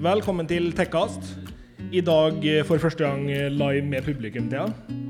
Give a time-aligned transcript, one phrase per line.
[0.00, 1.26] Velkommen til Tekkast.
[1.92, 4.62] I dag eh, for første gang eh, live med publikum, Thea.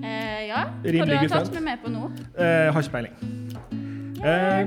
[0.02, 0.64] Eh, ja.
[0.66, 2.08] Hva Rimelig du har du tatt med meg på nå?
[2.34, 3.14] Eh, har ikke peiling.
[4.26, 4.66] Eh,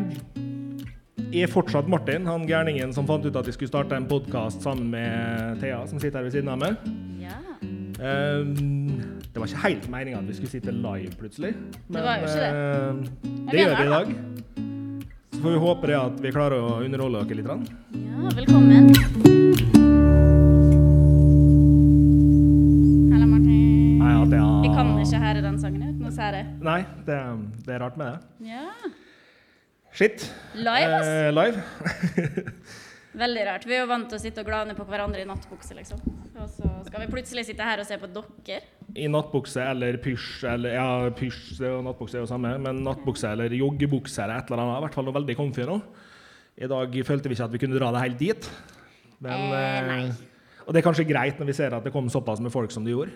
[1.44, 4.94] er fortsatt Martin, han gærningen som fant ut at vi skulle starte en podkast sammen
[4.94, 6.80] med Thea, som sitter her ved siden av meg.
[7.20, 7.36] Ja.
[8.00, 8.48] Eh,
[9.28, 11.52] det var ikke helt meninga at vi skulle sitte live plutselig,
[11.90, 12.52] men var jo ikke det.
[12.56, 14.16] eh, det gjør vi i dag.
[15.34, 17.80] Så får vi håpe det at vi klarer å underholde dere litt.
[18.08, 19.42] ja, velkommen.
[26.32, 26.44] Det.
[26.64, 27.18] Nei, det,
[27.66, 28.50] det er rart med det.
[28.54, 28.70] Ja.
[29.94, 30.24] Shit.
[30.56, 31.08] Live, ass.
[31.08, 31.64] Eh, live.
[33.24, 33.66] Veldig rart.
[33.70, 36.00] Vi er jo vant til å sitte og glane på hverandre i nattbukse, liksom.
[36.42, 38.64] Og så skal vi plutselig sitte her og se på dere.
[38.98, 43.54] I nattbukse eller pysj eller Ja, pysj og nattbukse er jo samme, men nattbukse eller
[43.54, 44.80] joggebukse eller et eller annet.
[44.80, 45.78] I hvert fall noe veldig comfy nå.
[46.58, 48.50] I dag følte vi ikke at vi kunne dra det helt dit.
[49.24, 50.00] Men, Eh, nei.
[50.10, 52.72] eh, og det er kanskje greit når vi ser at det kom såpass med folk
[52.74, 53.14] som det gjorde.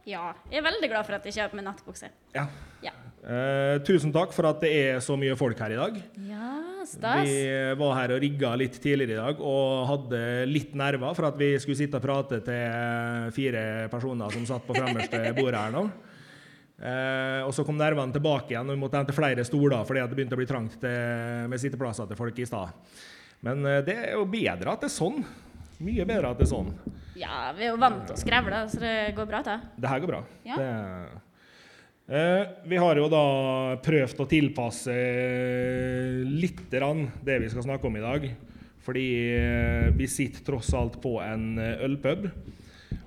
[0.00, 0.32] Eh, ja.
[0.50, 2.10] Jeg er veldig glad for at jeg på meg nattbukse.
[2.34, 2.46] Ja.
[2.84, 2.92] Ja.
[3.20, 5.98] Eh, tusen takk for at det er så mye folk her i dag.
[6.24, 6.52] Ja,
[6.88, 7.28] stas.
[7.28, 7.40] Vi
[7.80, 11.52] var her og rigga litt tidligere i dag og hadde litt nerver for at vi
[11.60, 15.84] skulle sitte og prate til fire personer som satt på fremmerste bordet her nå.
[16.80, 20.16] Eh, og så kom nervene tilbake igjen, og vi måtte hente flere stoler fordi det
[20.16, 22.72] begynte å bli trangt til, med sitteplasser til folk i stad.
[23.44, 25.20] Men eh, det er jo bedre at det er sånn.
[25.80, 26.70] Mye bedre at det er sånn.
[27.20, 29.56] Ja, vi er jo vant til å skrevle, så det går bra, det.
[29.80, 30.20] Det her går bra.
[30.46, 30.58] Ja.
[30.60, 30.68] Det,
[32.16, 33.24] eh, vi har jo da
[33.84, 34.94] prøvd å tilpasse
[36.28, 38.30] litt det vi skal snakke om i dag.
[38.84, 42.30] Fordi eh, vi sitter tross alt på en eh, ølpub.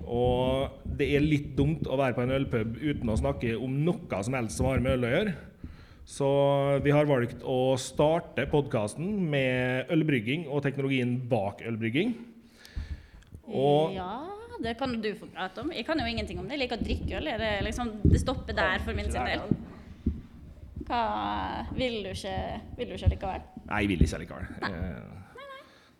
[0.04, 4.22] Og det er litt dumt å være på en ølpub uten å snakke om noe
[4.22, 5.34] som helst som har med øl å gjøre.
[6.04, 6.28] Så
[6.84, 12.12] vi har valgt å starte podkasten med ølbrygging og teknologien bak ølbrygging.
[13.48, 14.10] Og Ja,
[14.62, 15.72] det kan du få prate om.
[15.74, 16.56] Jeg kan jo ingenting om det.
[16.58, 17.24] Jeg liker å drikke øl.
[17.42, 19.42] Det, liksom, det stopper der for min sin del.
[20.84, 21.02] Hva
[21.76, 22.36] Vil du ikke,
[22.78, 23.44] vil du ikke likevel?
[23.70, 24.48] Nei, jeg vil ikke likevel.
[24.68, 25.10] Eh,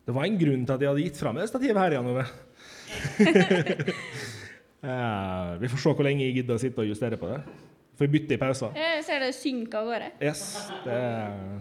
[0.04, 2.24] Det var en grunn til at jeg hadde gitt fra meg stativet her, Jan Ove.
[4.84, 7.38] Eh, vi får se hvor lenge jeg gidder å sitte og justere på det.
[7.96, 8.74] Får vi bytte i pauser.
[8.76, 10.10] Jeg ser det synker av gårde.
[10.20, 10.42] Yes.
[10.84, 10.98] Det,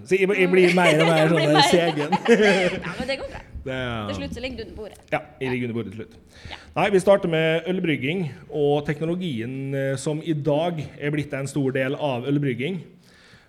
[0.09, 2.17] så jeg, jeg blir mer og mer sånn segen.
[2.83, 3.39] Ja, men det går bra.
[3.63, 3.75] Det,
[4.09, 4.97] Til slutt så ligger du under bordet.
[5.13, 6.15] Ja, jeg ligger under bordet til slutt.
[6.51, 6.57] Ja.
[6.75, 11.71] Nei, Vi starter med ølbrygging og teknologien eh, som i dag er blitt en stor
[11.75, 12.81] del av ølbrygging.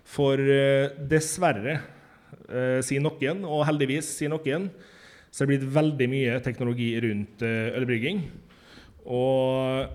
[0.07, 1.81] For eh, dessverre,
[2.47, 4.69] eh, sier noen, og heldigvis, sier noen,
[5.35, 8.23] så er det blitt veldig mye teknologi rundt ølbrygging.
[9.11, 9.91] Og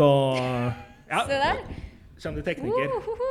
[0.00, 0.10] da
[1.06, 1.62] ja, Se der.
[2.24, 2.90] kommer det tekniker.
[2.98, 3.30] Uhuhu.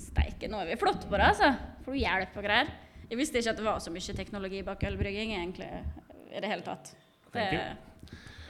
[0.00, 1.54] Steike, nå er vi flotte på det, altså.
[1.86, 2.76] Får du hjelp og greier.
[3.10, 5.70] Jeg visste ikke at det var så mye teknologi bak ølbrygging, egentlig,
[6.30, 6.92] i det hele tatt.
[7.34, 7.46] Det,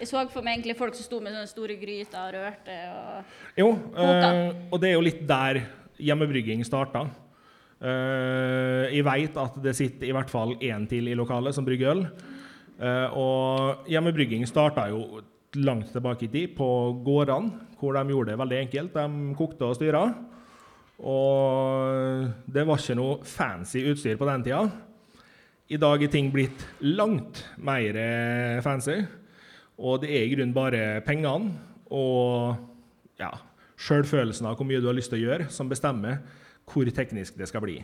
[0.00, 3.58] jeg så for meg egentlig folk som sto med sånne store gryter og rørte og
[3.60, 5.60] Jo, eh, og det er jo litt der
[6.00, 7.04] hjemmebrygging starta.
[7.80, 11.94] Uh, jeg veit at det sitter i hvert fall én til i lokalet som brygger
[11.94, 12.02] øl.
[12.80, 15.22] Uh, og hjemmebrygging starta jo
[15.60, 16.68] langt tilbake i tid, på
[17.04, 18.96] gårdene, hvor de gjorde det veldig enkelt.
[18.96, 20.04] De kokte og styra.
[21.00, 24.64] Og det var ikke noe fancy utstyr på den tida.
[25.70, 27.96] I dag er ting blitt langt mer
[28.64, 28.98] fancy.
[29.80, 31.54] Og det er i grunnen bare pengene
[31.90, 32.58] og
[33.20, 33.30] ja,
[33.80, 36.20] sjølfølelsen av hvor mye du har lyst til å gjøre, som bestemmer
[36.70, 37.80] hvor teknisk det skal bli.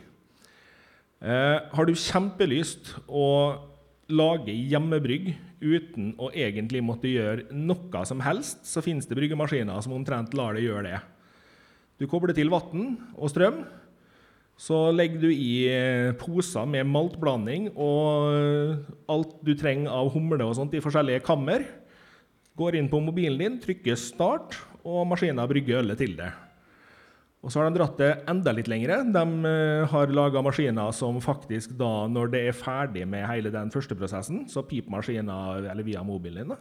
[1.17, 3.27] Eh, har du kjempelyst å
[4.13, 9.95] lage hjemmebrygg uten å egentlig måtte gjøre noe som helst, så finnes det bryggemaskiner som
[9.97, 10.99] omtrent lar deg gjøre det.
[11.97, 13.63] Du kobler til vann og strøm.
[14.57, 20.55] Så legger du i eh, poser med maltblanding og alt du trenger av humle og
[20.57, 21.65] sånt i forskjellige kammer.
[22.57, 26.31] Går inn på mobilen din, trykker 'start', og maskinen brygger ølet til det.
[27.45, 28.97] Og så har de dratt det enda litt lengre.
[29.13, 33.69] De eh, har laga maskiner som faktisk da, når det er ferdig med hele den
[33.73, 35.29] første prosessen, så piper maskinen
[35.69, 36.57] eller via mobilen din da,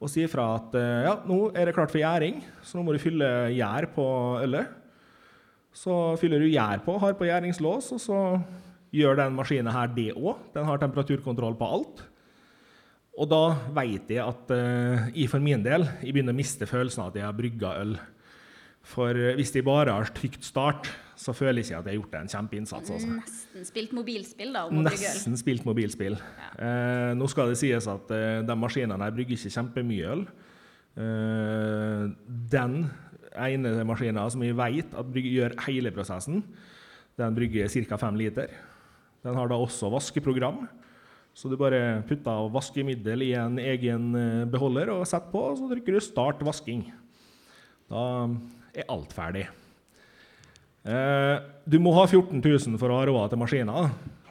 [0.00, 2.94] og sier fra at eh, ja, nå er det klart for gjæring, så nå må
[2.96, 4.04] du fylle gjær på
[4.40, 4.76] ølet.
[5.76, 8.20] Så fyller du gjær på, har på gjæringslås, og så
[8.96, 10.40] gjør den maskinen her det òg.
[10.54, 12.00] Den har temperaturkontroll på alt.
[13.20, 13.42] Og da
[13.76, 17.20] veit jeg at eh, jeg for min del jeg begynner å miste følelsen av at
[17.20, 17.94] jeg har brygga øl.
[18.86, 20.88] For eh, hvis de bare har trykt start,
[21.20, 22.92] så føler jeg ikke at jeg har gjort en kjempeinnsats.
[22.94, 23.10] Altså.
[23.18, 24.64] nesten spilt mobilspill da.
[24.72, 26.16] Nesten spilt mobilspill.
[26.56, 30.24] Eh, nå skal det sies at eh, de maskinene her brygger ikke kjempemye øl.
[30.96, 32.08] Eh,
[32.56, 32.82] den
[33.36, 36.42] ene maskinen som vi vet at brygger, gjør hele prosessen,
[37.20, 38.00] den brygger ca.
[38.00, 38.54] 5 liter.
[39.20, 40.64] Den har da også vaskeprogram.
[41.36, 45.68] Så du bare putter vaskemiddel i en egen eh, beholder og setter på, og så
[45.70, 46.88] trykker du 'start vasking'.
[47.90, 48.02] Da
[48.74, 49.46] er alt ferdig.
[50.80, 51.36] Eh,
[51.68, 53.90] du må ha 14 000 for å ha råd til maskiner,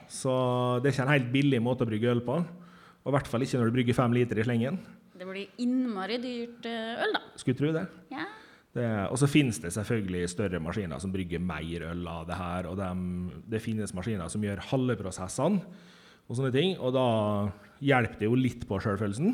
[0.09, 0.33] så
[0.81, 2.39] det er ikke en helt billig måte å brygge øl på.
[3.03, 4.79] Og i hvert fall ikke når du brygger fem liter i slengen.
[5.19, 7.23] Det blir innmari dyrt eh, øl, da.
[7.39, 7.85] Skulle tro det.
[8.13, 8.25] Ja.
[8.69, 12.69] Det, og så finnes det selvfølgelig større maskiner som brygger mer øl av det her.
[12.69, 12.89] Og de,
[13.49, 15.63] det finnes maskiner som gjør halve prosessene
[16.29, 16.75] og sånne ting.
[16.77, 17.07] Og da
[17.83, 19.33] hjelper det jo litt på sjølfølelsen.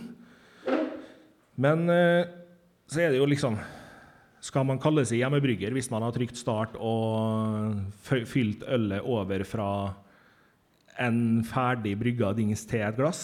[1.62, 2.32] Men eh,
[2.92, 3.60] så er det jo liksom
[4.46, 9.70] Skal man kalle seg hjemmebrygger hvis man har trykt start og fylt ølet over fra
[11.02, 13.24] en ferdig brygga dings til et glass?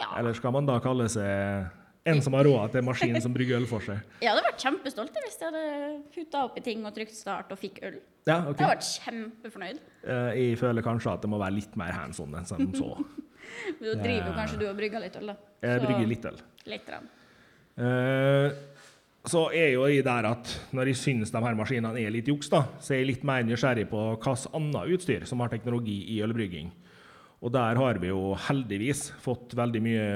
[0.00, 0.10] Ja.
[0.20, 1.72] Eller skal man da kalle seg
[2.06, 4.02] en som har råd til maskin som brygger øl for seg?
[4.22, 5.64] Jeg hadde vært kjempestolt hvis jeg hadde
[6.14, 7.96] putta oppi ting og trykt start og fikk øl.
[8.28, 8.60] Ja, okay.
[8.60, 9.80] Jeg hadde vært kjempefornøyd.
[10.04, 12.92] Eh, Jeg føler kanskje at det må være litt mer hands on enn som så.
[13.80, 15.36] Men Da driver jo kanskje du og brygger litt øl, da.
[15.64, 16.40] Jeg Så- brygger litt øl.
[16.76, 16.94] Litt.
[17.76, 18.46] Eh,
[19.26, 22.46] Så er jo jeg der at når jeg syns de her maskinene er litt juks,
[22.52, 26.20] da, så er jeg litt mer nysgjerrig på hvilket annet utstyr som har teknologi i
[26.22, 26.70] ølbrygging.
[27.42, 30.06] Og der har vi jo heldigvis fått veldig mye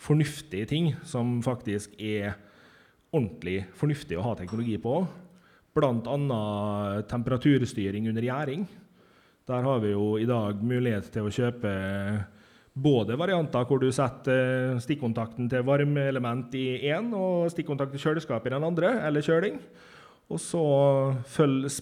[0.00, 2.32] fornuftige ting som faktisk er
[3.12, 4.98] ordentlig fornuftig å ha teknologi på.
[5.76, 8.64] Annet temperaturstyring under gjæring.
[9.46, 11.72] Der har vi jo i dag mulighet til å kjøpe
[12.76, 14.36] både varianter hvor du setter
[14.76, 19.58] eh, stikkontakten til varmeelement i én og stikkontakt til kjøleskap i den andre, eller kjøling.
[20.26, 20.62] Og så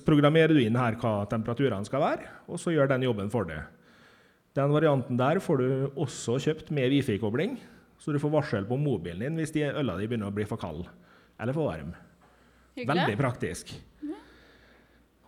[0.05, 3.65] programmerer du inn her hva temperaturene skal være, og så gjør den jobben for deg.
[4.55, 5.69] Den varianten der får du
[5.99, 7.57] også kjøpt med Wifi-kobling,
[7.99, 10.85] så du får varsel på mobilen din hvis de di begynner å bli for kald
[11.41, 11.95] eller for varm.
[12.75, 12.91] Hyggelig.
[12.91, 13.73] Veldig praktisk.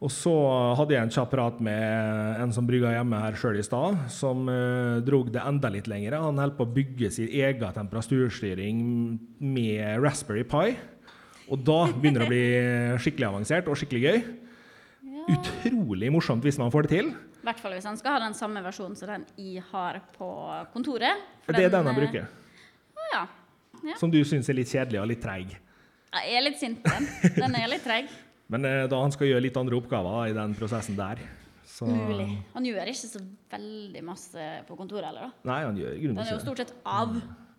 [0.05, 0.33] Og så
[0.77, 4.43] hadde jeg en kjapp prat med en som brygga hjemme her sjøl i stad, som
[4.45, 6.19] uh, drog det enda litt lenger.
[6.21, 8.83] Han holder på å bygge sin egen temperaturstyring
[9.41, 10.75] med Raspberry Pi.
[11.49, 12.45] Og da begynner det å bli
[13.07, 14.21] skikkelig avansert og skikkelig gøy.
[15.17, 15.25] Ja.
[15.39, 17.11] Utrolig morsomt hvis man får det til.
[17.17, 20.29] I hvert fall hvis han skal ha den samme versjonen som den jeg har på
[20.75, 21.25] kontoret.
[21.47, 22.29] For Det er den han eh, bruker.
[23.15, 23.25] Ja.
[23.87, 23.97] Ja.
[23.97, 25.57] Som du syns er litt kjedelig og litt treig.
[26.17, 27.09] Jeg er litt sint på den.
[27.37, 28.13] Den er litt treg.
[28.53, 31.23] Men eh, da han skal gjøre litt andre oppgaver i den prosessen der,
[31.67, 32.29] så Mulig.
[32.55, 33.21] Han gjør ikke så
[33.53, 35.49] veldig masse på kontoret heller, da.
[35.51, 36.05] Nei, han gjør ikke.
[36.07, 37.17] grunnen Den er jo stort sett av.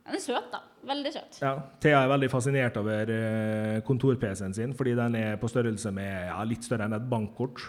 [0.08, 0.62] Den er søt, da.
[0.88, 1.40] Veldig søt.
[1.44, 1.52] Ja,
[1.84, 6.40] Thea er veldig fascinert over eh, kontor-PC-en sin, fordi den er på størrelse med ja,
[6.48, 7.62] litt større enn et bankkort.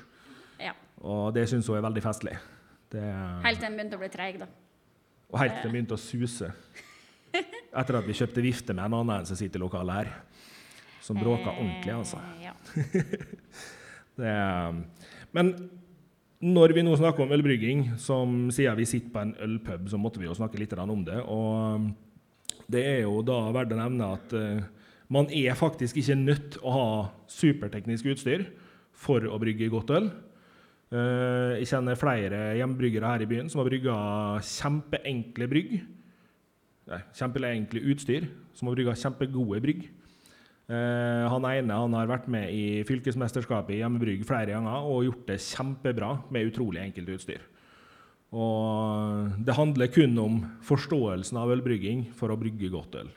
[0.62, 0.76] Ja.
[1.02, 2.38] Og det syns hun er veldig festlig.
[2.94, 3.02] Det,
[3.44, 4.46] Helt til den begynte å bli treig, da.
[5.34, 6.48] og helt til den begynte å suse.
[7.82, 10.14] Etter at vi kjøpte vifte med en annen som sitter i lokalet her.
[11.08, 12.20] Som bråka ordentlig, altså.
[12.20, 12.54] Eh, Ja.
[14.18, 14.30] Det,
[15.30, 15.52] men
[16.42, 20.18] når vi nå snakker om ølbrygging, som siden vi sitter på en ølpub, så måtte
[20.18, 21.20] vi jo snakke litt om det.
[21.22, 21.86] Og
[22.70, 24.64] det er jo da verdt å nevne at eh,
[25.08, 26.88] man er faktisk ikke nødt å ha
[27.30, 28.48] superteknisk utstyr
[28.92, 30.10] for å brygge godt øl.
[30.92, 33.96] Eh, jeg kjenner flere hjemmebryggere her i byen som har brygga
[34.44, 35.78] kjempeenkle brygg.
[36.88, 39.88] Nei, kjempeenkle utstyr, som har brygga kjempegode brygg.
[40.68, 45.30] Eh, han ene han har vært med i fylkesmesterskapet i hjemmebrygg flere ganger og gjort
[45.30, 47.46] det kjempebra med utrolig enkelt utstyr.
[48.36, 53.08] Og det handler kun om forståelsen av ølbrygging for å brygge godt øl.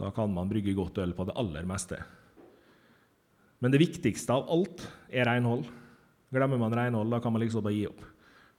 [0.00, 2.00] Da kan man brygge godt øl på det aller meste.
[3.62, 5.68] Men det viktigste av alt er renhold.
[6.34, 8.02] Glemmer man renhold, da kan man liksom bare gi opp.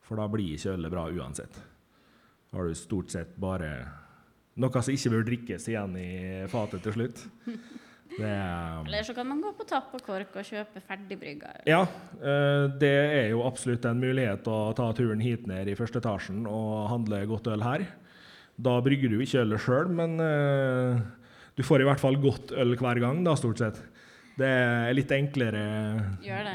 [0.05, 1.59] For da blir ikke ølet bra uansett.
[2.51, 3.73] Da har du stort sett bare
[4.61, 6.11] noe som ikke bør drikkes igjen i
[6.51, 7.25] fatet til slutt.
[8.19, 11.53] Er Eller så kan man gå på tapp og kork og kjøpe ferdigbrygga.
[11.69, 11.81] Ja,
[12.19, 16.43] eh, det er jo absolutt en mulighet å ta turen hit ned i første etasjen
[16.49, 17.85] og handle godt øl her.
[18.61, 20.99] Da brygger du ikke ølet sjøl, men eh,
[21.55, 23.79] du får i hvert fall godt øl hver gang, da, stort sett.
[24.39, 25.63] Det er litt enklere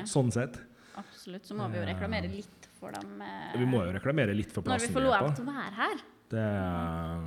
[0.09, 0.59] sånn sett.
[0.97, 1.45] Absolutt.
[1.47, 4.65] Så må vi jo reklamere litt for dem eh, Vi må jo reklamere litt for
[4.65, 4.93] plassen.
[4.93, 6.07] når vi får lov til å være her.
[6.33, 7.27] Det er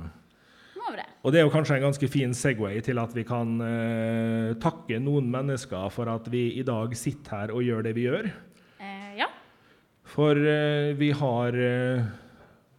[0.94, 1.08] Vi det.
[1.22, 4.98] Og det er jo kanskje en ganske fin Segway til at vi kan eh, takke
[5.02, 8.30] noen mennesker for at vi i dag sitter her og gjør det vi gjør.
[8.80, 9.28] Eh, ja.
[10.10, 12.08] For eh, vi har eh,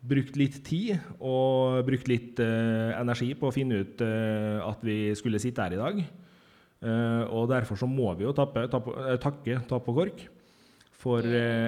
[0.01, 4.99] brukt litt tid og brukt litt eh, energi på å finne ut eh, at vi
[5.17, 6.03] skulle sitte her i dag.
[6.81, 8.89] Og derfor så må vi jo tappe, tappe,
[9.21, 10.23] takke Tapp og Kork
[10.97, 11.21] for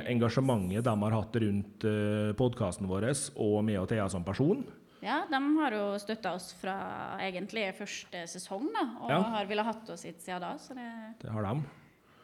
[0.10, 4.64] engasjementet de har hatt rundt eh, podkasten vår og meg og Thea som person.
[5.04, 6.76] Ja, de har jo støtta oss fra
[7.20, 8.86] egentlig første sesong, da.
[9.04, 9.22] Og Ja.
[9.36, 10.56] har villet hatt oss hit siden da.
[10.58, 10.90] Så det
[11.22, 11.62] Det har de.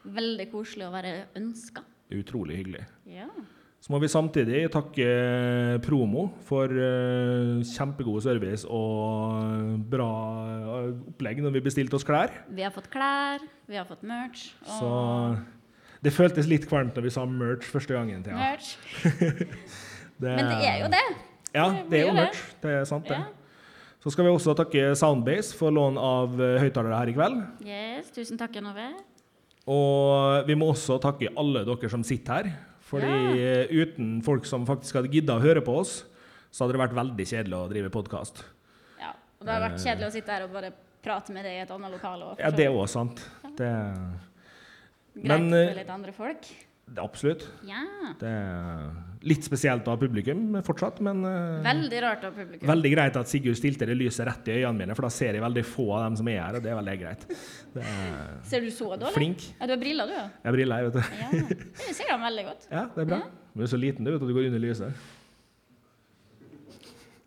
[0.07, 1.83] veldig koselig å være ønska.
[2.11, 2.85] Utrolig hyggelig.
[3.05, 3.27] Ja.
[3.81, 10.09] Så må vi samtidig takke Promo for uh, kjempegod service og bra
[10.49, 12.29] eh, opplegg når vi bestilte oss klær.
[12.51, 14.49] Vi har fått klær, vi har fått merch.
[14.65, 14.89] Så
[16.03, 18.23] det føltes litt kvalmt når vi sa merch første gangen.
[18.27, 18.75] Merch.
[20.19, 21.05] Det- Men det er jo det.
[21.55, 22.55] Ja, Det er jo mørkt.
[22.61, 22.73] det.
[22.81, 23.19] er sant, det.
[23.99, 27.39] Så skal vi også takke Soundbase for lån av eh, høyttalere her i kveld.
[27.65, 28.87] Yes, tusen takk, Janove.
[29.69, 32.53] Og vi må også takke alle dere som sitter her.
[32.89, 33.65] Fordi ja.
[33.69, 35.99] uten folk som faktisk hadde gidda å høre på oss,
[36.49, 38.41] så hadde det vært veldig kjedelig å drive podkast.
[38.97, 40.71] Ja, og det hadde vært kjedelig å sitte her og bare
[41.05, 42.31] prate med deg i et annet lokale.
[42.33, 42.41] Eh.
[42.41, 43.21] Ja, det er òg sant.
[43.59, 43.69] Det,
[45.19, 46.49] Greit men, eh, litt andre folk.
[46.89, 47.43] Det er absolutt.
[47.67, 47.83] Ja.
[48.19, 48.89] Det er
[49.29, 52.69] litt spesielt ha publikum fortsatt, men eh, Veldig rart av publikum.
[52.69, 55.43] veldig greit at Sigurd stilte det lyset rett i øynene mine, for da ser jeg
[55.43, 57.25] veldig få av dem som er her, og det er veldig greit.
[57.75, 59.13] Det er Ser du så dårlig?
[59.17, 59.45] flink.
[59.59, 60.25] Ja, du har briller, du, ja.
[60.39, 61.01] Jeg har briller, jeg, vet du.
[61.19, 61.29] ja.
[61.83, 62.67] Det ser dem veldig godt.
[62.71, 63.21] Ja, det er bra.
[63.25, 63.51] Ja.
[63.53, 65.05] Men du er så liten, du vet at du går under lyset.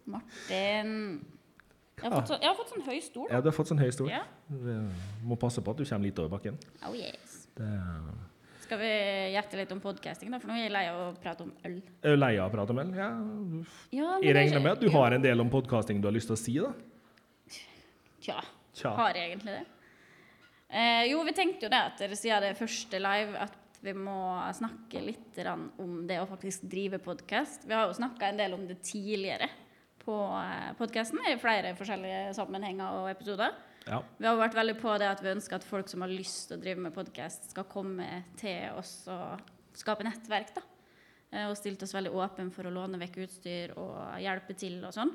[0.06, 1.20] Martin
[2.02, 3.28] Jeg har fått, så, jeg har fått sånn høy stol.
[3.30, 4.08] Ja, du har fått sånn høy stol.
[4.10, 4.24] Ja.
[5.22, 6.56] Må passe på at du kommer litt over bakken.
[6.88, 7.36] Oh yes.
[7.54, 8.08] Det er
[8.62, 8.90] Skal vi
[9.34, 10.38] gjette litt om podcasting, da?
[10.40, 11.78] For nå er jeg lei av å prate om øl.
[12.02, 13.08] Er du lei av å prate med Ja,
[13.90, 16.12] Ja, jeg er regner ikke- med at du har en del om podkasting du har
[16.14, 16.72] lyst til å si, da?
[18.20, 18.40] Tja,
[18.72, 18.94] Tja.
[18.94, 19.66] har jeg egentlig det?
[20.70, 23.52] Eh, jo, vi tenkte jo det at siden det er første live, at
[23.82, 25.38] vi må snakke litt
[25.78, 27.66] om det å faktisk drive podkast.
[27.66, 29.48] Vi har jo snakka en del om det tidligere
[29.98, 33.52] på podkasten i flere forskjellige sammenhenger og episoder.
[33.86, 34.02] Ja.
[34.18, 36.58] Vi har vært veldig på det at vi ønsker at folk som har lyst til
[36.58, 38.06] å drive med podkast, skal komme
[38.38, 39.40] til oss og
[39.74, 40.54] skape nettverk.
[40.54, 40.62] da.
[41.32, 44.92] Eh, Og stilt oss veldig åpne for å låne vekk utstyr og hjelpe til og
[44.94, 45.12] sånn.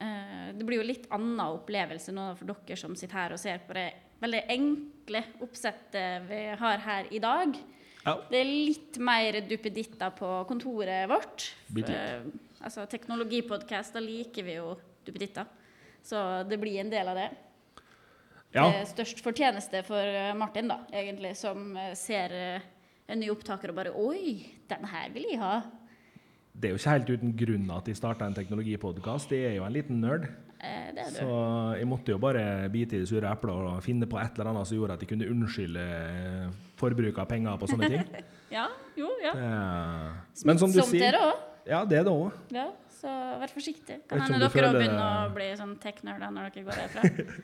[0.00, 3.58] Eh, Det blir jo litt annen opplevelse nå for dere som sitter her og ser
[3.66, 7.54] på det veldig enkle oppsettet vi har her i dag.
[8.06, 8.14] ja.
[8.30, 11.52] Det er litt mer duppeditter på kontoret vårt.
[11.72, 11.90] For.
[11.90, 12.22] Eh,
[12.62, 15.46] altså teknologipodkaster liker vi jo duppeditter.
[16.06, 17.30] Så det blir en del av det.
[18.54, 18.68] ja.
[18.70, 22.68] Det er størst fortjeneste for eh, Martin, da, egentlig, som eh, ser eh,
[23.10, 25.60] en ny opptaker og bare Oi, den her vil jeg ha.
[26.56, 29.28] Det er jo ikke helt uten grunn at de starta en teknologipodkast.
[29.34, 30.28] De er jo en liten nerd.
[30.56, 31.18] Eh, det er du.
[31.18, 31.34] Så
[31.82, 34.70] jeg måtte jo bare bite i det sure eplet og finne på et eller annet
[34.70, 35.84] som gjorde at de kunne unnskylde
[36.80, 38.08] forbruket av penger på sånne ting.
[38.46, 39.32] Ja, jo, ja.
[39.34, 41.22] Det Men som du er sier det.
[41.66, 42.30] Ja, det er det òg.
[42.54, 42.68] Ja,
[43.06, 43.98] så vær forsiktig.
[44.10, 47.34] Kan hende dere føler begynner å bli sånn tech-nerder når dere går herfra.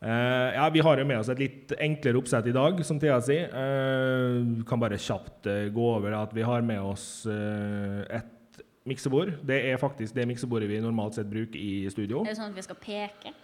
[0.00, 3.18] Uh, ja, Vi har jo med oss et litt enklere oppsett i dag, som Thea
[3.24, 3.50] sier.
[3.50, 9.34] Uh, kan bare kjapt uh, gå over at vi har med oss uh, et miksebord.
[9.46, 12.22] Det er faktisk det miksebordet vi normalt sett bruker i studio.
[12.24, 13.34] Er det sånn at vi skal peke?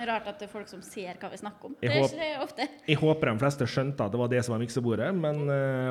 [0.00, 1.74] Er rart at det er folk som ser hva vi snakker om.
[1.82, 2.68] Jeg Det er ikke det ofte.
[2.88, 5.42] Jeg håper de fleste skjønte at det var det som var miksebordet, men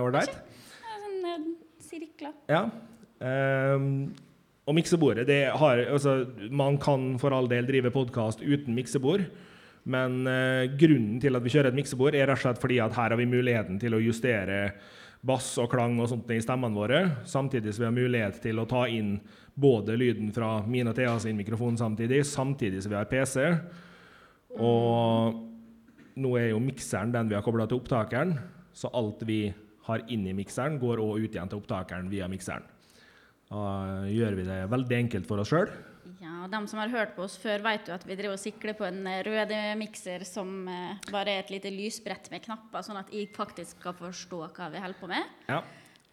[0.01, 0.33] ålreit.
[0.33, 1.51] Det er sånn
[1.85, 2.33] sirkler.
[2.49, 2.63] Ja.
[3.21, 4.15] Ehm,
[4.69, 9.25] og miksebordet det har, altså, Man kan for all del drive podkast uten miksebord,
[9.83, 12.93] men eh, grunnen til at vi kjører et miksebord, er rett og slett fordi at
[12.93, 14.67] her har vi muligheten til å justere
[15.25, 16.99] bass og klang og sånt i stemmene våre,
[17.29, 19.15] samtidig som vi har mulighet til å ta inn
[19.53, 23.47] både lyden fra min og Thea sin mikrofon samtidig, samtidig som vi har PC.
[24.61, 25.41] Og
[26.21, 28.35] nå er jo mikseren den vi har kobla til opptakeren,
[28.73, 29.43] så alt vi
[29.87, 32.65] har inn i mikseren, går òg ut igjen til opptakeren via mikseren.
[33.51, 33.63] Da
[34.08, 35.72] gjør vi det veldig enkelt for oss sjøl.
[36.22, 38.41] Ja, og De som har hørt på oss før, vet jo at vi driver og
[38.41, 42.86] sikler på en eh, rød mikser som eh, bare er et lite lysbrett med knapper,
[42.86, 45.38] sånn at jeg faktisk skal forstå hva vi holder på med.
[45.50, 45.60] Ja.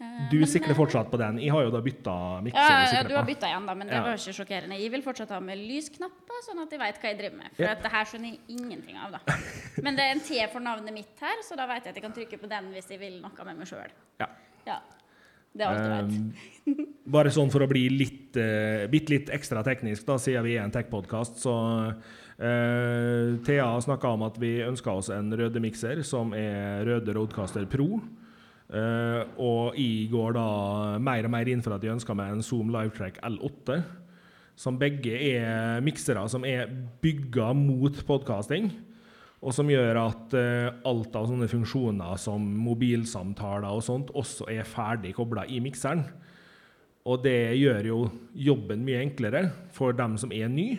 [0.01, 1.41] Eh, Du men, sikler eh, fortsatt på den.
[1.43, 2.17] Jeg har jo da bytta
[2.47, 2.73] mikser.
[2.73, 4.79] Ja, ja, du har bytta igjen, da, men det var ikke sjokkerende.
[4.79, 7.57] Jeg vil fortsatt ha med lysknapper, sånn at jeg vet hva jeg driver med.
[7.57, 7.73] For yep.
[7.75, 9.41] at det her skjønner jeg ingenting av, da.
[9.85, 12.07] Men det er en T for navnet mitt her, så da vet jeg at jeg
[12.07, 13.99] kan trykke på den hvis jeg vil noe med meg sjøl.
[14.23, 14.31] Ja.
[14.69, 14.79] Ja.
[15.59, 16.69] Det er alt du vet.
[16.69, 16.87] Um,
[17.19, 20.67] bare sånn for å bli litt, uh, bitte litt ekstra teknisk, da, siden vi er
[20.67, 21.55] en tech-podkast, så
[21.89, 27.67] uh, Thea snakka om at vi ønsker oss en røde mikser som er Røde Roadcaster
[27.71, 27.99] Pro.
[28.69, 30.49] Uh, og jeg går da
[31.01, 33.81] mer og mer inn for at jeg ønsker meg en Zoom Livetrack L8.
[34.59, 36.69] Som begge er miksere som er
[37.03, 38.73] bygga mot podkasting.
[39.39, 44.67] Og som gjør at eh, alt av sånne funksjoner som mobilsamtaler og sånt også er
[44.67, 46.03] ferdig kobla i mikseren.
[47.09, 47.99] Og det gjør jo
[48.35, 50.73] jobben mye enklere for dem som er ny.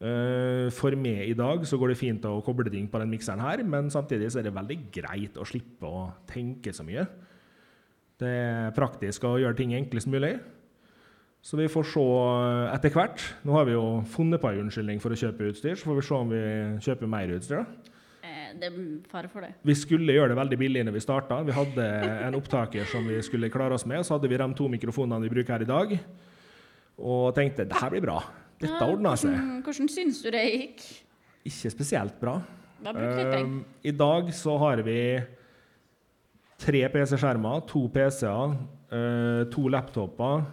[0.00, 3.42] Eh, for meg i dag så går det fint å koble ting på den mikseren
[3.44, 7.08] her, men samtidig så er det veldig greit å slippe å tenke så mye.
[8.20, 10.34] Det er praktisk å gjøre ting enklest mulig.
[11.42, 12.02] Så vi får se
[12.74, 13.22] etter hvert.
[13.48, 16.04] Nå har vi jo funnet på en unnskyldning for å kjøpe utstyr, så får vi
[16.04, 16.42] se om vi
[16.84, 17.62] kjøper mer utstyr.
[17.62, 17.96] da.
[18.26, 18.76] Eh, det er
[19.08, 19.54] fare for det.
[19.64, 21.40] Vi skulle gjøre det veldig billig når vi starta.
[21.46, 21.86] Vi hadde
[22.28, 24.04] en opptaker som vi skulle klare oss med.
[24.04, 25.96] Så hadde vi de to mikrofonene vi bruker her i dag.
[27.00, 28.20] Og tenkte det her blir bra.
[28.60, 29.32] Dette ordna seg.
[29.32, 30.82] Hvordan, hvordan syns du det gikk?
[31.48, 32.36] Ikke spesielt bra.
[32.84, 32.92] Da.
[32.92, 35.00] Um, I dag så har vi
[36.60, 38.54] tre PC-skjermer, to PC-er,
[38.92, 40.44] uh, to laptoper,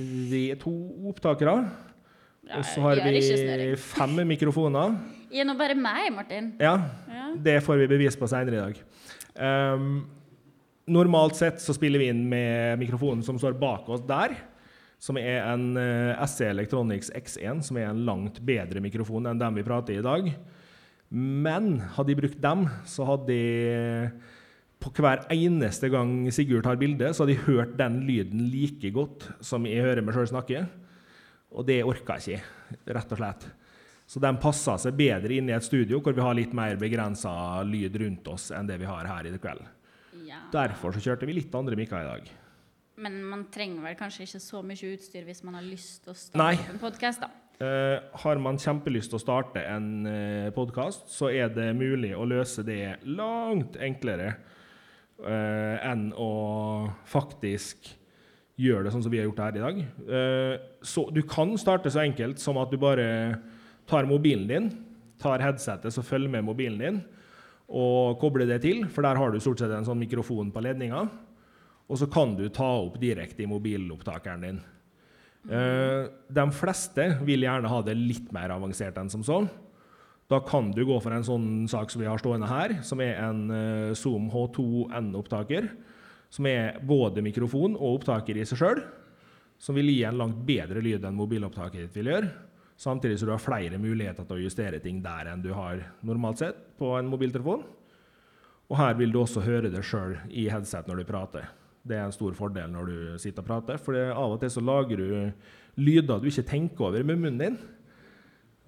[0.00, 0.72] tre, to
[1.10, 1.56] opptakere.
[2.50, 4.96] Og så har vi fem mikrofoner.
[5.30, 6.52] Gi nå bare meg, Martin.
[6.58, 6.74] Ja,
[7.06, 7.26] Ja.
[7.36, 8.80] det får vi bevis på senere i dag.
[9.38, 10.06] Um,
[10.90, 14.34] normalt sett så spiller vi inn med mikrofonen som står bak oss der,
[15.00, 19.60] som er en uh, SC Electronics X1, som er en langt bedre mikrofon enn den
[19.60, 20.32] vi prater i i dag.
[21.10, 24.10] Men hadde de brukt dem, så hadde de
[24.80, 29.28] på hver eneste gang Sigurd tar bilde, så hadde de hørt den lyden like godt
[29.44, 30.64] som jeg hører meg sjøl snakke.
[31.50, 33.48] Og det orka jeg ikke, rett og slett.
[34.10, 37.32] Så den passer seg bedre inn i et studio hvor vi har litt mer begrensa
[37.66, 39.62] lyd rundt oss enn det vi har her i kveld.
[40.26, 40.40] Ja.
[40.54, 42.30] Derfor så kjørte vi litt andre mikker i dag.
[43.00, 46.18] Men man trenger vel kanskje ikke så mye utstyr hvis man har lyst til å
[46.18, 46.72] starte Nei.
[46.72, 47.30] en podkast, da.
[47.60, 52.24] Uh, har man kjempelyst til å starte en uh, podkast, så er det mulig å
[52.28, 54.32] løse det langt enklere
[55.26, 56.30] eh, enn å
[57.08, 57.90] faktisk
[58.60, 59.80] gjøre det sånn som vi har gjort her i dag.
[60.18, 63.06] Eh, så du kan starte så enkelt som at du bare
[63.88, 64.68] tar mobilen din,
[65.20, 67.00] tar headsetet så følger med mobilen din,
[67.70, 71.04] og kobler det til, for der har du stort sett en sånn mikrofon på ledninga.
[71.90, 74.60] Og så kan du ta opp direkte i mobilopptakeren din.
[75.48, 79.40] Eh, de fleste vil gjerne ha det litt mer avansert enn som så.
[80.30, 83.16] Da kan du gå for en sånn sak som vi har stående her, som er
[83.18, 85.66] en eh, Zoom H2N-opptaker.
[86.30, 88.84] Som er både mikrofon og opptaker i seg sjøl.
[89.58, 92.30] Som vil gi en langt bedre lyd enn mobilopptaket ditt vil gjøre.
[92.80, 96.40] Samtidig så du har flere muligheter til å justere ting der enn du har normalt
[96.40, 97.66] sett på en mobiltelefon.
[98.70, 101.50] Og her vil du også høre det sjøl i headset når du prater.
[101.82, 104.62] Det er en stor fordel når du sitter og prater, for av og til så
[104.62, 105.10] lager du
[105.80, 107.60] lyder du ikke tenker over med munnen din.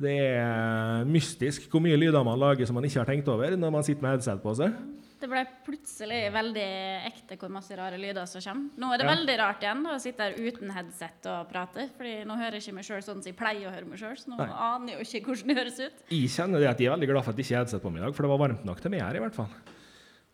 [0.02, 3.70] Det er mystisk hvor mye lyder man lager som man ikke har tenkt over når
[3.74, 4.74] man sitter med headset på seg.
[5.22, 6.64] Det ble plutselig veldig
[7.06, 8.72] ekte hvor masse rare lyder som kommer.
[8.82, 9.10] Nå er det Ja.
[9.12, 11.84] veldig rart igjen å sitte her uten headset og prate.
[11.94, 14.16] Fordi nå hører jeg ikke meg sjøl sånn som jeg pleier å høre meg sjøl.
[14.18, 14.48] Så nå Nei.
[14.50, 16.02] aner jeg jo ikke hvordan det høres ut.
[16.10, 17.92] Jeg kjenner det at jeg er veldig glad for at jeg ikke har headset på
[17.94, 19.54] meg i dag, for det var varmt nok til meg her i hvert fall.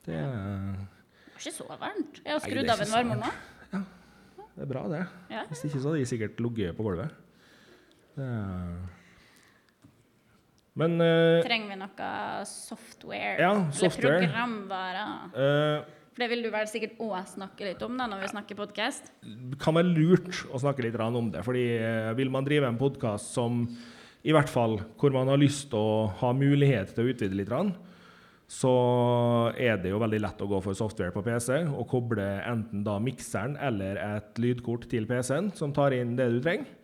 [0.09, 0.73] Det er,
[1.29, 2.23] Det var ikke så varmt.
[2.25, 2.97] Jeg har skrudd er av en nå.
[2.97, 3.85] varmer nå.
[4.57, 5.05] det er bra, det.
[5.37, 5.45] Ja.
[5.53, 7.13] Hvis ikke så hadde jeg sikkert ligget på gulvet.
[8.17, 8.97] Det er...
[10.79, 12.09] Men uh, Trenger vi noe
[12.47, 13.37] software?
[13.43, 14.29] Ja, Eller programvare?
[14.29, 15.15] programvarer?
[15.35, 18.59] eh, For det vil du vel sikkert òg snakke litt om da, når vi snakker
[18.59, 19.11] podkast?
[19.59, 21.43] kan være lurt å snakke litt om det.
[21.47, 23.65] fordi eh, Vil man drive en podkast som
[24.23, 27.53] i hvert fall hvor man har lyst til å ha mulighet til å utvide litt,
[28.49, 28.73] så
[29.61, 32.97] er det jo veldig lett å gå for software på PC og koble enten da
[33.03, 36.78] mikseren eller et lydkort til PC-en som tar inn det du trenger.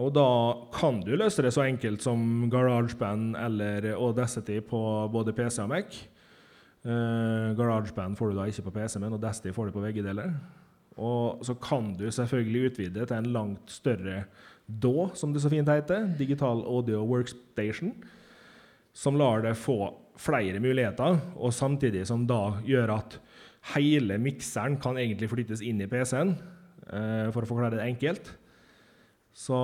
[0.00, 0.28] Og da
[0.72, 4.80] kan du løse det så enkelt som GarageBand eller Audacity på
[5.12, 5.98] både PC og Mac.
[6.82, 10.32] Uh, GarageBand får du da ikke på PC, men Audacity får du på begge deler.
[10.96, 14.24] Og så kan du selvfølgelig utvide til en langt større
[14.66, 17.92] DAW, som det så fint heter, Digital Audio Workstation,
[18.96, 23.18] som lar deg få flere muligheter, og samtidig som da gjør at
[23.74, 26.34] hele mikseren kan egentlig flyttes inn i PC-en,
[26.88, 28.38] uh, for å forklare det enkelt.
[29.32, 29.56] Så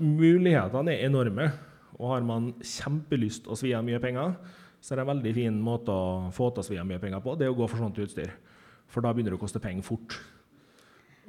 [0.00, 1.50] mulighetene er enorme,
[1.98, 4.34] og har man kjempelyst å svi av mye penger,
[4.80, 7.20] så er det en veldig fin måte å få til å svi av mye penger
[7.24, 8.32] på, det er å gå for sånt utstyr.
[8.90, 10.16] For da begynner det å koste penger fort.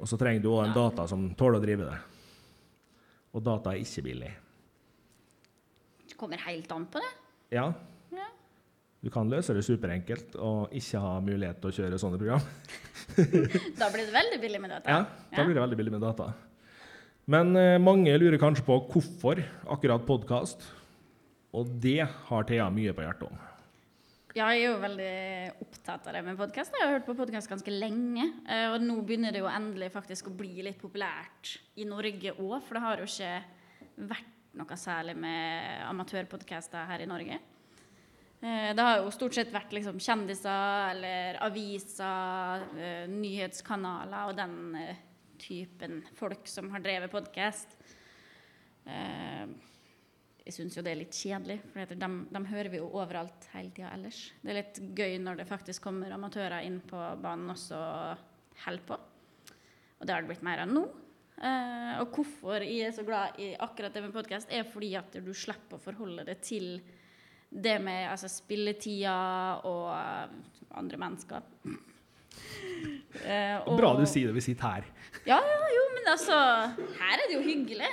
[0.00, 1.98] Og så trenger du òg en data som tåler å drive det.
[3.36, 4.32] Og data er ikke billig.
[6.08, 7.12] Det kommer helt an på det.
[7.56, 7.70] Ja,
[8.12, 8.26] Ja.
[9.02, 12.40] du kan løse det superenkelt og ikke ha mulighet til å kjøre sånne program.
[13.80, 14.90] Da blir det veldig billig med data.
[14.90, 15.00] Ja,
[15.36, 16.32] da blir det veldig billig med data.
[17.26, 19.40] Men eh, mange lurer kanskje på hvorfor
[19.74, 20.62] akkurat podkast,
[21.56, 23.40] og det har Thea mye på hjertet om.
[24.36, 26.74] Ja, jeg er jo veldig opptatt av det med podkast.
[26.76, 28.26] Jeg har hørt på podkast ganske lenge.
[28.46, 32.60] eh, Og nå begynner det jo endelig faktisk å bli litt populært i Norge òg,
[32.62, 37.40] for det har jo ikke vært noe særlig med amatørpodkaster her i Norge.
[38.42, 42.68] Eh, Det har jo stort sett vært liksom kjendiser eller aviser,
[43.08, 44.56] nyhetskanaler og den
[45.40, 47.76] typen folk som har drevet podkast.
[50.46, 53.72] Jeg syns jo det er litt kjedelig, for de, de hører vi jo overalt hele
[53.74, 54.20] tida ellers.
[54.42, 58.84] Det er litt gøy når det faktisk kommer amatører inn på banen også og holder
[58.86, 59.00] på.
[59.96, 60.84] Og det har det blitt mer av nå.
[61.36, 65.18] Eh, og hvorfor jeg er så glad i akkurat det med podkast, er fordi at
[65.18, 66.78] du slipper å forholde deg til
[67.50, 69.16] det med altså, spilletida
[69.68, 71.52] og eh, andre mennesker.
[73.24, 74.88] Eh, Og bra du sier det, vi sitter her.
[75.26, 76.36] Ja, ja, jo, men altså
[77.00, 77.92] Her er det jo hyggelig.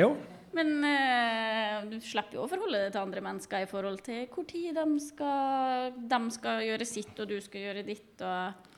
[0.00, 0.12] Jo.
[0.56, 4.44] Men eh, du slipper jo å forholde deg til andre mennesker i forhold til hvor
[4.48, 8.12] tid de skal, de skal gjøre sitt, og du skal gjøre ditt.
[8.20, 8.68] Og,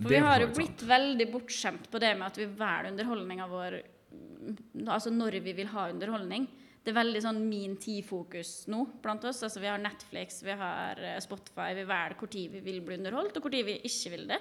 [0.00, 3.78] for vi har jo blitt veldig bortskjemt på det med at vi velger underholdninga vår
[3.78, 4.56] mm,
[4.88, 6.48] Altså når vi vil ha underholdning.
[6.80, 9.42] Det er veldig sånn min tid-fokus nå blant oss.
[9.44, 11.74] Altså Vi har Netflix, vi har eh, Spotify.
[11.76, 14.40] Vi velger tid vi vil bli underholdt, og tid vi ikke vil det.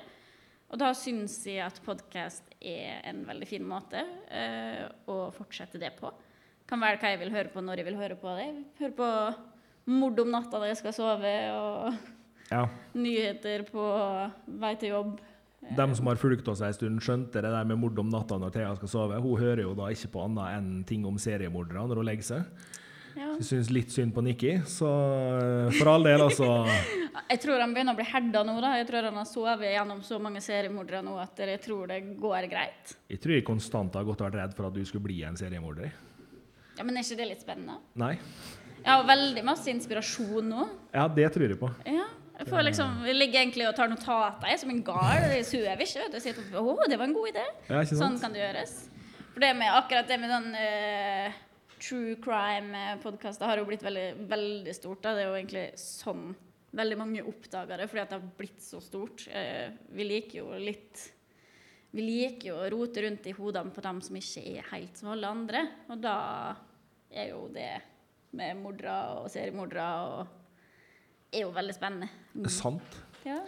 [0.70, 5.96] Og da syns jeg at podkast er en veldig fin måte eh, å fortsette det
[5.98, 6.12] på.
[6.70, 8.50] Kan velge hva jeg vil høre på når jeg vil høre på det.
[8.78, 9.08] Høre på
[9.90, 12.16] mord om natta når jeg skal sove, og
[12.50, 12.64] Ja.
[12.98, 13.84] nyheter på
[14.62, 15.18] vei til jobb.
[15.76, 18.54] De som har fulgt oss en stund, skjønte det der med mord om natta når
[18.54, 19.18] Thea skal sove.
[19.22, 22.46] Hun hører jo da ikke på annet enn ting om seriemordere når hun legger seg.
[23.16, 23.32] Ja.
[23.34, 24.90] Hun syns litt synd på Nikki, så
[25.40, 26.48] eh, for all del, altså.
[27.32, 28.56] Jeg tror han begynner å bli herda nå.
[28.64, 28.76] da.
[28.80, 32.48] Jeg tror han har sovet gjennom så mange seriemordere nå at jeg tror det går
[32.50, 32.94] greit.
[33.12, 35.38] Jeg tror jeg konstant har gått og vært redd for at du skulle bli en
[35.38, 35.92] seriemorder.
[36.78, 37.76] Ja, Men er ikke det litt spennende?
[38.00, 38.14] Nei?
[38.80, 40.70] Jeg har veldig masse inspirasjon nå.
[40.96, 41.70] Ja, det tror jeg på.
[41.90, 42.08] Ja.
[42.40, 45.26] Jeg, får liksom, jeg ligger egentlig og tar notater som en gal.
[45.34, 46.06] Jeg sover ikke.
[46.06, 46.18] vet du.
[46.22, 47.44] Jeg sier å, det var en god idé.
[47.68, 48.78] Ja, Sånn kan det gjøres.
[49.34, 51.36] For det med akkurat det med den eh,
[51.82, 55.02] true crime-podkaster har jo blitt veldig, veldig stort.
[55.04, 55.16] Da.
[55.16, 56.30] Det er jo egentlig sånn
[56.76, 59.26] veldig mange oppdager det, fordi at det har blitt så stort.
[59.32, 61.08] Eh, vi liker jo litt
[61.90, 65.10] Vi liker jo å rote rundt i hodene på dem som ikke er helt som
[65.10, 65.64] alle andre.
[65.90, 66.18] Og da
[67.10, 67.72] er jo det
[68.38, 72.12] med mordere og seriemordere og er jo veldig spennende.
[72.38, 73.00] Er sant.
[73.26, 73.40] Ja.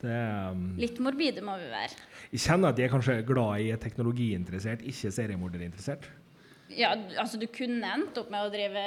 [0.00, 0.16] Det
[0.52, 2.00] um, Litt morbide må vi være.
[2.32, 6.08] jeg kjenner at jeg er kanskje glad i teknologiinteressert, ikke seriemorderinteressert.
[6.72, 8.82] Ja, altså du kunne endt opp med å drive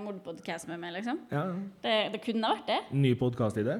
[0.00, 1.18] mordpodkast med meg, liksom.
[1.30, 1.42] Ja.
[1.84, 2.78] Det, det kunne vært det.
[2.96, 3.76] Ny podkastidé?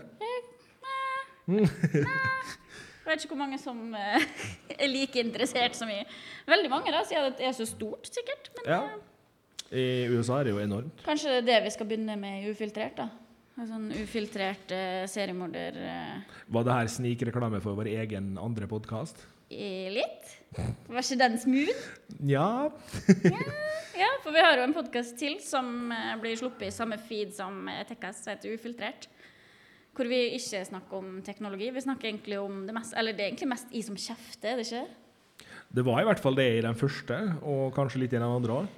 [1.51, 4.23] Jeg vet ikke hvor mange som eh,
[4.77, 5.97] er like interessert som i
[6.47, 8.53] Veldig mange da, siden det er så stort, sikkert.
[8.59, 8.83] Men Ja.
[9.73, 11.03] eh, I USA er det jo enormt.
[11.07, 13.09] kanskje det er det vi skal begynne med i Ufiltrert, da.
[13.61, 16.37] En sånn ufiltrert uh, seriemorder uh.
[16.55, 19.19] Var det her snikreklame for vår egen andre podkast?
[19.51, 20.37] Litt.
[20.91, 21.83] Var ikke den smooth?
[22.27, 22.71] Ja.
[24.01, 27.35] Ja, for vi har jo en podkast til som eh, blir sluppet i samme feed
[27.37, 29.11] som eh, Tekkas, som heter Ufiltrert.
[29.93, 31.69] Hvor vi ikke snakker om teknologi.
[31.75, 34.63] Vi snakker egentlig om det mest Eller det er egentlig mest i som kjefter, er
[34.63, 35.45] det ikke?
[35.77, 38.63] Det var i hvert fall det i den første, og kanskje litt i den andre
[38.63, 38.73] òg.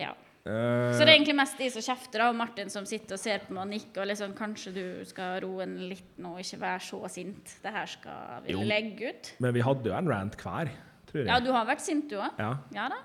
[0.00, 0.10] Ja.
[0.46, 3.42] Eh, Så det er egentlig mest de som kjefter, og Martin som sitter og ser
[3.44, 4.00] på meg og nikker.
[4.00, 7.56] og liksom, Kanskje du skal roe den litt nå, ikke være så sint.
[7.62, 8.62] Det her skal vi Jo.
[8.64, 9.32] legge ut.
[9.40, 10.70] Men vi hadde jo en rant hver,
[11.10, 11.26] tror jeg.
[11.26, 12.30] Ja, du har vært sint, du òg?
[12.38, 12.56] Ja.
[12.72, 12.96] Ja da.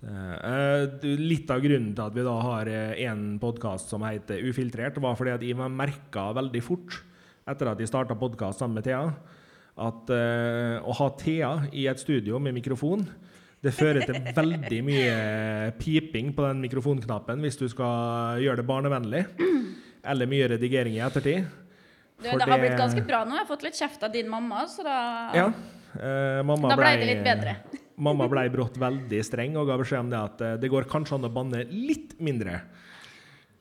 [0.00, 4.96] Det, eh, litt av grunnen til at vi da har én podkast som heter Ufiltrert,
[4.96, 7.02] var fordi at jeg merka veldig fort,
[7.46, 9.14] etter at jeg starta podkast sammen med Thea,
[9.76, 13.06] at uh, å ha Thea i et studio med mikrofon
[13.60, 15.16] det fører til veldig mye
[15.80, 19.24] piping på den mikrofonknappen hvis du skal gjøre det barnevennlig.
[20.00, 21.44] Eller mye redigering i ettertid.
[22.20, 23.36] Du, det har blitt ganske bra nå.
[23.36, 24.96] Jeg har fått litt kjeft av din mamma, så da,
[25.36, 25.46] Ja.
[25.96, 27.56] eh, mamma da ble blei- det litt bedre.
[28.00, 31.18] Mamma ble brått veldig streng og ga beskjed om det at eh, det går kanskje
[31.18, 32.62] an å banne litt mindre.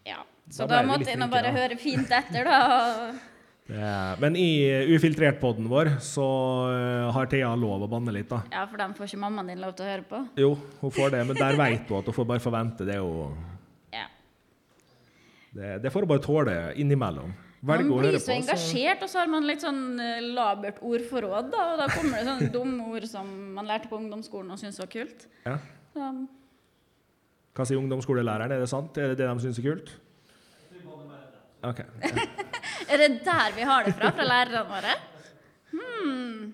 [0.08, 0.22] Ja.
[0.50, 3.12] Så Da da, måtte jeg nå bare høre fint etter, da.
[3.70, 4.48] Eh, Men i
[4.96, 6.26] Ufiltrert-podden vår så
[6.74, 8.40] eh, har Thea lov å banne litt, da.
[8.52, 10.22] Ja, for den får ikke mammaen din lov til å høre på.
[10.42, 12.88] Jo, hun får det, men der vet hun at hun får bare forvente.
[12.88, 13.28] Det er jo
[13.94, 14.08] Ja.
[15.54, 17.30] Det, det får hun bare tåle innimellom.
[17.62, 18.36] Man Velge man blir så på.
[18.40, 21.64] engasjert, og så har man litt sånn eh, labert ordforråd, da.
[21.74, 24.90] Og da kommer det sånne dumme ord som man lærte på ungdomsskolen og syntes var
[24.94, 25.26] kult.
[25.46, 25.58] Ja.
[25.94, 26.10] Så,
[27.60, 28.54] Hva sier ungdomsskolelæreren?
[28.56, 28.98] Er det sant?
[28.98, 29.92] Er det det de syns er kult?
[31.68, 31.82] Ok.
[31.84, 32.49] Ja.
[32.90, 34.96] Er det der vi har det fra, fra lærerne våre?
[35.72, 36.50] Hmm.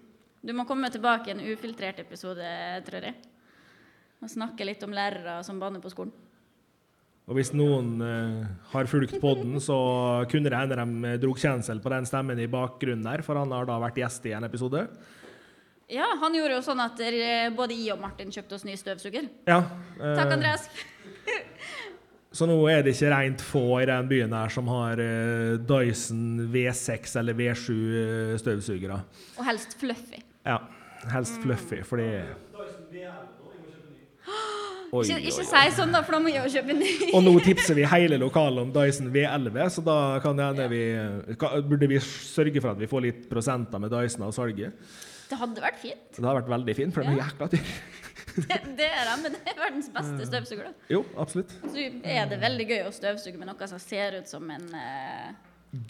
[0.45, 2.45] Du må komme tilbake i en ufiltrert episode,
[2.86, 3.15] tror jeg.
[4.21, 6.13] Og snakke litt om lærere som banner på skolen.
[7.26, 9.76] Og hvis noen eh, har fulgt podden, så
[10.30, 13.65] kunne det hende de dro kjensel på den stemmen i bakgrunnen der, for han har
[13.65, 14.86] da vært gjest i en episode.
[15.89, 17.02] Ja, han gjorde jo sånn at
[17.58, 19.26] både jeg og Martin kjøpte oss ny støvsuger.
[19.50, 19.60] Ja.
[19.98, 20.69] eh, Takk, Andreas.
[22.36, 26.50] Så nå er det ikke rent få i den byen her som har eh, Dyson
[26.52, 28.98] V6 eller V7 eh, støvsugere.
[29.39, 30.19] Og helst fluffy.
[30.45, 30.58] Ja.
[31.13, 32.10] Helst fluffy, fordi
[34.95, 35.48] Oi, Ikke, oi, ikke oi.
[35.50, 36.91] si sånn, da, for da må jeg jo kjøpe ny.
[37.17, 40.82] Og nå tipser vi hele lokalet om Dyson V11, så da kan det hende vi
[41.41, 44.78] ka- Burde vi sørge for at vi får litt prosenter med Dyson av salget?
[45.26, 46.04] Det hadde vært fint.
[46.15, 47.74] Det hadde vært veldig fint, for den er jækla dyr.
[48.45, 50.88] Det, det er det, men det er verdens beste støvsuger, da.
[50.91, 51.54] Jo, absolutt.
[51.71, 55.30] Så er det veldig gøy å støvsuge med noe som ser ut som en uh,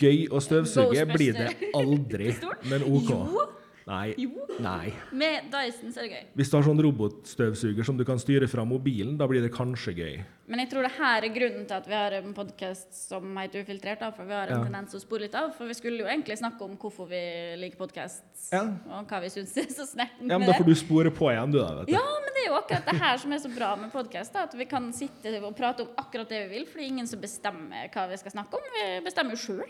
[0.02, 2.32] Gøy å støvsuge blir det aldri,
[2.72, 3.12] men OK.
[3.12, 3.46] Jo.
[3.86, 4.16] Nei.
[4.18, 4.32] Jo.
[4.66, 4.90] Nei.
[5.14, 6.24] Med Dyson så er det gøy.
[6.40, 9.94] Hvis du har sånn robotstøvsuger som du kan styre fra mobilen, da blir det kanskje
[9.94, 10.16] gøy.
[10.50, 13.62] Men jeg tror det her er grunnen til at vi har en podkast som heter
[13.62, 14.00] Ufiltrert.
[14.02, 14.64] Da, for vi har en Ja.
[14.66, 15.54] tendens å spore litt av.
[15.54, 17.22] For vi skulle jo egentlig snakke om hvorfor vi
[17.62, 18.64] liker podkast, Ja.
[18.90, 21.52] og hva vi syns er så snertent Ja, men Da får du spore på igjen,
[21.52, 21.76] du da.
[21.76, 21.94] vet du.
[21.94, 24.36] Ja, men det er jo akkurat det her som er så bra med podkast.
[24.36, 27.08] At vi kan sitte og prate om akkurat det vi vil, for det er ingen
[27.08, 28.62] som bestemmer hva vi skal snakke om.
[28.74, 29.70] Vi bestemmer jo sjøl.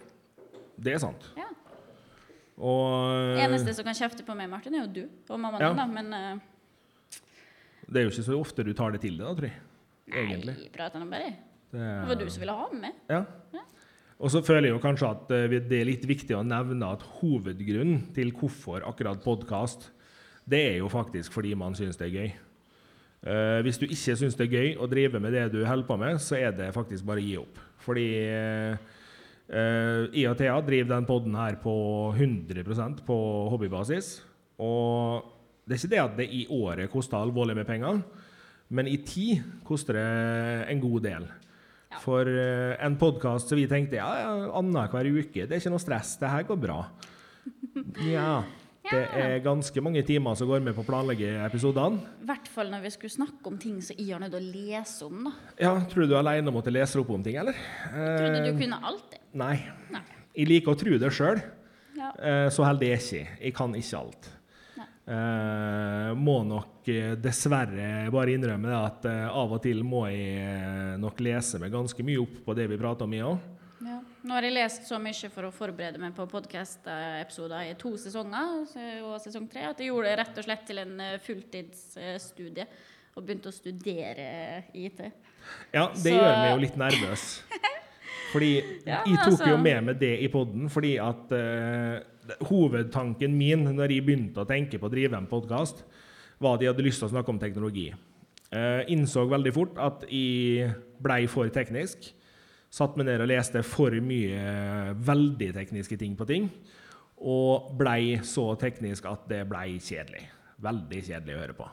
[0.79, 1.21] Det er sant.
[1.35, 1.47] Ja.
[2.55, 5.73] Og Eneste som kan kjefte på meg, Martin, er jo du og mammaen Ja.
[5.75, 5.93] din.
[5.95, 6.43] Men uh,
[7.91, 9.59] det er jo ikke så ofte du tar det til deg, da, tror jeg.
[10.15, 10.55] Egentlig.
[10.55, 11.33] nei, prater nå bare.
[11.73, 12.93] Det Det var du som ville ha med meg.
[13.09, 13.25] Ja.
[14.15, 17.01] Og så føler jeg jo kanskje at eh, det er litt viktig å nevne at
[17.19, 19.89] hovedgrunnen til hvorfor akkurat podkast,
[20.47, 22.33] det er jo faktisk fordi man syns det er gøy.
[23.25, 25.97] Uh, hvis du ikke syns det er gøy å drive med det du holder på
[25.97, 27.59] med, så er det faktisk bare å gi opp.
[27.81, 28.77] Fordi eh,
[29.49, 31.75] eh, jeg og Thea driver den poden her på
[32.15, 33.17] 100% på
[33.53, 34.19] hobbybasis.
[34.61, 35.25] Og
[35.65, 38.03] det er ikke det at det i året koster alvorlig med penger,
[38.69, 41.25] men i tid koster det en god del.
[41.91, 42.01] Ja.
[42.01, 45.83] For uh, en podkast som vi tenkte ja, ja, annenhver uke, det er ikke noe
[45.83, 46.83] stress, det her går bra.
[48.05, 48.41] Ja.
[48.91, 51.99] Det er ganske mange timer som går med på å planlegge episodene.
[52.21, 54.53] I hvert fall når vi skulle snakke om ting som jeg har nødt til å
[54.53, 55.23] lese om.
[55.25, 55.31] da.
[55.59, 57.53] Ja, Tror du du alene måtte lese opp om ting, eller?
[57.91, 59.19] Trodde Eh, du kunne alt det.
[59.33, 59.57] nei.
[59.91, 60.03] Nei.
[60.35, 61.41] Jeg liker å tro det sjøl.
[61.97, 62.11] Ja.
[62.19, 63.37] Eh, Så heldig er jeg ikke.
[63.41, 64.31] Jeg kan ikke alt.
[65.07, 70.39] Eh, må nok eh, dessverre bare innrømme det at eh, av og til må jeg
[70.41, 73.37] eh, nok lese meg ganske mye opp på det vi prater om i òg.
[74.25, 78.63] Nå har jeg lest så mye for å forberede meg på podkast-episoder i to sesonger
[79.05, 82.65] og sesong tre at jeg gjorde det rett og slett til en eh, fulltidsstudie
[83.15, 84.25] og begynte å studere
[84.73, 85.03] IT.
[85.75, 87.27] Ja, det Så- gjør meg jo litt nervøs.
[88.33, 88.51] Fordi
[88.87, 92.01] Ja, jeg tok altså- jo med meg det i poden, fordi at uh,
[92.49, 95.85] hovedtanken min når jeg begynte å tenke på å drive en podkast,
[96.41, 97.91] var at jeg hadde lyst til å snakke om teknologi.
[98.49, 102.09] Uh, innså veldig fort at jeg blei for teknisk.
[102.75, 106.49] Satt meg ned og leste for mye veldig tekniske ting på ting.
[107.23, 110.25] Og blei så teknisk at det blei kjedelig.
[110.65, 111.67] Veldig kjedelig å høre på.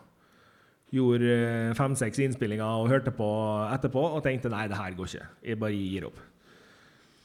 [0.93, 3.27] Gjorde eh, fem-seks innspillinger og hørte på
[3.73, 5.27] etterpå og tenkte nei, det her går ikke.
[5.49, 6.21] Jeg bare gir opp.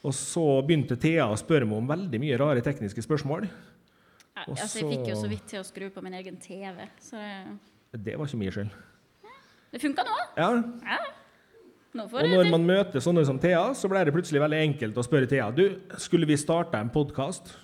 [0.08, 3.46] Og så begynte Thea å spørre meg om veldig mye rare tekniske spørsmål.
[4.38, 6.88] Ja, altså, jeg fikk jo så- så vidt til å skru på min egen TV,
[7.02, 7.18] så
[7.92, 8.70] det, Det var ikke min skyld.
[9.72, 10.16] det funka nå.
[10.36, 10.50] Ja.
[10.86, 10.98] Ja.
[11.96, 15.28] Og når man møter sånne som Thea, så blir det plutselig veldig enkelt å spørre
[15.30, 15.64] Thea du,
[16.02, 17.54] skulle vi starte en podkast.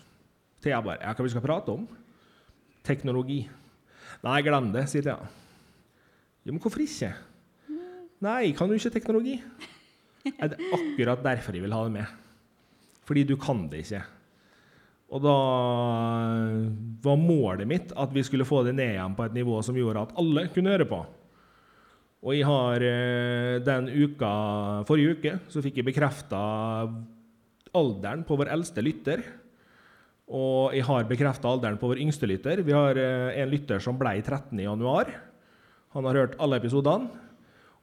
[0.64, 1.84] Thea bare ja, hva vi skal prate om?
[2.84, 3.42] Teknologi.
[4.24, 5.28] Nei, glem det, sier Thea.
[6.44, 7.12] Jo, men hvorfor ikke?
[8.24, 9.36] Nei, kan du ikke teknologi?
[10.32, 12.20] Er det akkurat derfor jeg vil ha det med?
[13.04, 14.00] Fordi du kan det ikke.
[15.12, 15.34] Og da
[17.04, 20.06] var målet mitt at vi skulle få det ned igjen på et nivå som gjorde
[20.08, 21.02] at alle kunne høre på.
[22.24, 24.30] Og jeg har eh, den uka,
[24.88, 26.40] forrige uke så fikk jeg bekrefta
[27.76, 29.20] alderen på vår eldste lytter.
[30.32, 32.62] Og jeg har bekrefta alderen på vår yngste lytter.
[32.64, 35.10] Vi har eh, en lytter som ble 13 i januar.
[35.92, 37.10] Han har hørt alle episodene.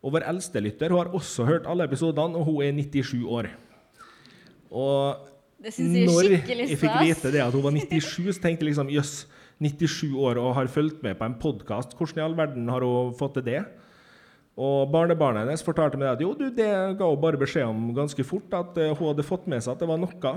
[0.01, 3.51] Og vår eldste lytter hun har også hørt alle episodene, og hun er 97 år.
[4.73, 5.27] Og
[5.61, 8.71] Det syns jeg når jeg fikk vite det at hun var 97, så tenkte jeg
[8.71, 9.13] liksom jøss,
[9.61, 11.93] 97 år og har fulgt med på en podkast.
[11.93, 13.61] Hvordan i all verden har hun fått til det?
[14.61, 16.69] Og barnebarnet hennes fortalte meg at jo, du, det
[16.99, 19.81] ga hun bare beskjed om ganske fort, at eh, hun hadde fått med seg at
[19.81, 20.33] det var noe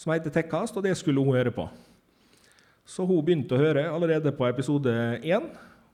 [0.00, 1.66] som heter Tekkast, og det skulle hun høre på.
[2.88, 5.50] Så hun begynte å høre allerede på episode én,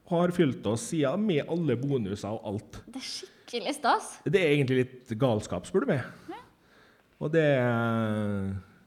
[0.07, 2.79] og har fylt oss siden med alle bonuser og alt.
[2.87, 4.13] Det er skikkelig stas.
[4.25, 6.07] Det er egentlig litt galskap, spør du meg.
[7.17, 7.49] Og det,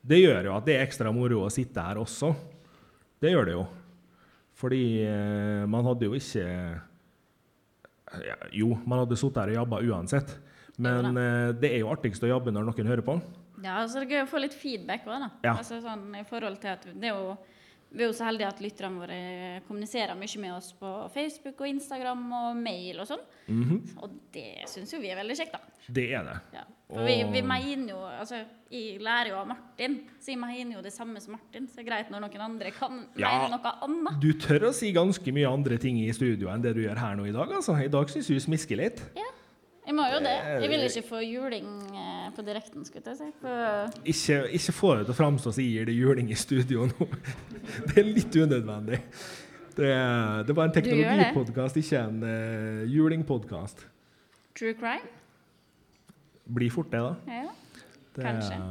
[0.06, 2.32] det gjør jo at det er ekstra moro å sitte her også.
[3.20, 3.66] Det gjør det jo.
[4.60, 6.89] Fordi eh, man hadde jo ikke ja,
[8.56, 10.36] Jo, man hadde sittet her og jobba uansett.
[10.80, 13.18] Men ja, det er jo artigst å jobbe når noen hører på.
[13.60, 15.30] Ja, så det er gøy å få litt feedback òg, da.
[15.44, 15.56] Ja.
[15.58, 17.34] Altså, sånn, i forhold til at det er jo,
[17.92, 21.68] Vi er jo så heldige at lytterne våre kommuniserer mye med oss på Facebook og
[21.72, 23.24] Instagram og mail og sånn.
[23.50, 23.80] Mhm.
[24.04, 25.60] Og det syns jo vi er veldig kjekt, da.
[25.90, 26.36] Det er det.
[26.54, 26.64] Ja.
[26.90, 30.82] For vi, vi mener jo Altså, jeg lærer jo av Martin, så jeg mener jo
[30.86, 31.66] det samme som Martin.
[31.68, 33.32] Så det er greit når noen andre kan Ja.
[33.48, 34.20] mene noe annet.
[34.22, 37.16] Du tør å si ganske mye andre ting i studio enn det du gjør her
[37.18, 37.50] nå i dag.
[37.50, 37.74] altså.
[37.84, 39.02] I dag syns vi du smisker litt.
[39.18, 39.26] Ja.
[39.90, 40.36] Jeg må jo det.
[40.62, 43.30] Jeg vil ikke få juling eh, på direkten, skulle jeg si.
[44.12, 47.08] Ikke, ikke få det til å framstå som gir det juling i studio nå.
[47.90, 49.00] Det er litt unødvendig.
[49.80, 49.90] Det,
[50.46, 53.82] det var en teknologipodkast, ikke en uh, julingpodkast.
[54.60, 55.10] True crime?
[56.46, 57.40] Blir fort det, da.
[57.40, 57.82] Ja.
[58.14, 58.62] Det, Kanskje.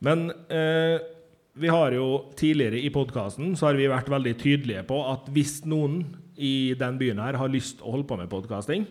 [0.00, 0.96] Men uh,
[1.60, 2.08] vi har jo
[2.40, 6.06] tidligere i podkasten så har vi vært veldig tydelige på at hvis noen
[6.40, 8.88] i den byen her har lyst å holde på med podkasting,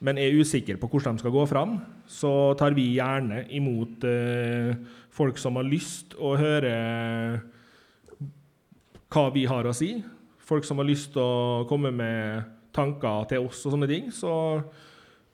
[0.00, 1.74] men er usikker på hvordan de skal gå fram,
[2.08, 4.72] så tar vi gjerne imot eh,
[5.12, 6.72] folk som har lyst å høre
[9.10, 9.98] hva vi har å si.
[10.40, 14.08] Folk som har lyst til å komme med tanker til oss og sånne ting.
[14.14, 14.32] Så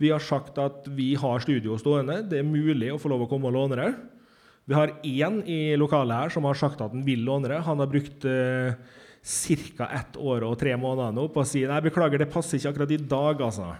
[0.02, 2.22] vi har sagt at vi har studio stående.
[2.26, 3.90] Det er mulig å få lov å komme og låne det.
[4.66, 7.62] Vi har én i lokalet her som har sagt at han vil låne det.
[7.68, 8.74] Han har brukt eh,
[9.78, 9.88] ca.
[9.94, 12.96] ett år og tre måneder nå på å si nei, beklager, det passer ikke akkurat
[12.96, 13.70] i dag, altså.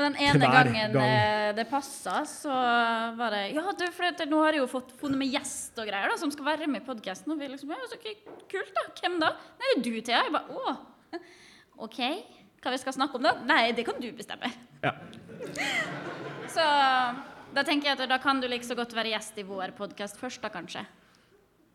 [0.00, 1.04] Og den ene Hver gangen gang.
[1.04, 2.56] eh, det passa, så
[3.18, 6.08] var det Ja, du, for nå har jeg jo fått funnet med gjest og greier
[6.08, 7.34] da, som skal være med i podkasten.
[7.34, 8.86] Og vi liksom ja, så Kult, da.
[8.96, 9.34] Hvem da?
[9.60, 10.22] Nei, det du, Thea.
[10.24, 10.76] Jeg bare å.
[11.86, 12.00] OK.
[12.60, 13.34] Hva vi skal snakke om, da?
[13.44, 14.48] Nei, det kan du bestemme.
[14.84, 14.96] Ja.
[16.54, 16.64] Så
[17.54, 20.18] da tenker jeg at da kan du like så godt være gjest i vår podkast
[20.20, 20.82] først, da kanskje.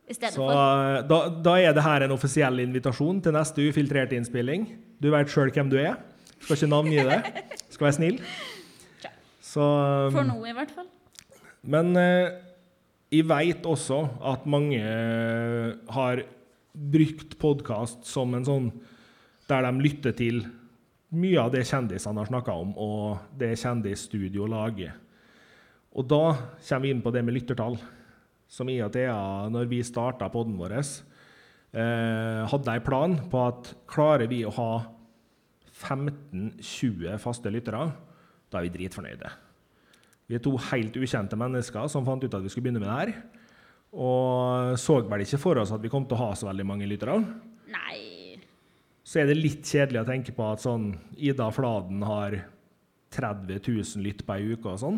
[0.06, 4.68] Så eh, da, da er det her en offisiell invitasjon til neste ufiltrerte innspilling.
[5.02, 5.98] Du vet sjøl hvem du er.
[6.44, 7.22] Skal ikke navngi det.
[7.76, 8.20] Skal være snill.
[9.44, 10.88] Så um, For nå, i hvert fall.
[11.68, 12.38] Men eh,
[13.12, 13.98] jeg veit også
[14.32, 16.22] at mange eh, har
[16.76, 18.70] brukt podkast som en sånn
[19.50, 20.40] der de lytter til
[21.16, 24.96] mye av det kjendisene har snakka om, og det kjendisstudio lager.
[25.96, 27.78] Og da kommer vi inn på det med lyttertall.
[28.52, 29.20] Som jeg og Thea,
[29.52, 34.72] når vi starta poden vår, eh, hadde en plan på at klarer vi å ha
[35.76, 37.90] 15-20 faste lyttere,
[38.50, 39.32] da er vi dritfornøyde.
[40.26, 42.98] Vi er to helt ukjente mennesker som fant ut at vi skulle begynne med det
[42.98, 43.12] her.
[43.96, 46.88] Og så vel ikke for oss at vi kom til å ha så veldig mange
[46.90, 47.20] lyttere.
[47.72, 48.40] Nei
[49.06, 52.40] Så er det litt kjedelig å tenke på at sånn Ida Fladen har
[53.16, 54.98] 30 000 lytt på ei uke og sånn.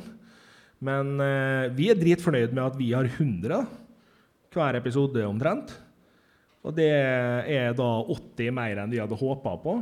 [0.80, 3.66] Men eh, vi er dritfornøyd med at vi har 100
[4.54, 5.74] hver episode omtrent.
[6.66, 9.78] Og det er da 80 mer enn vi hadde håpa på.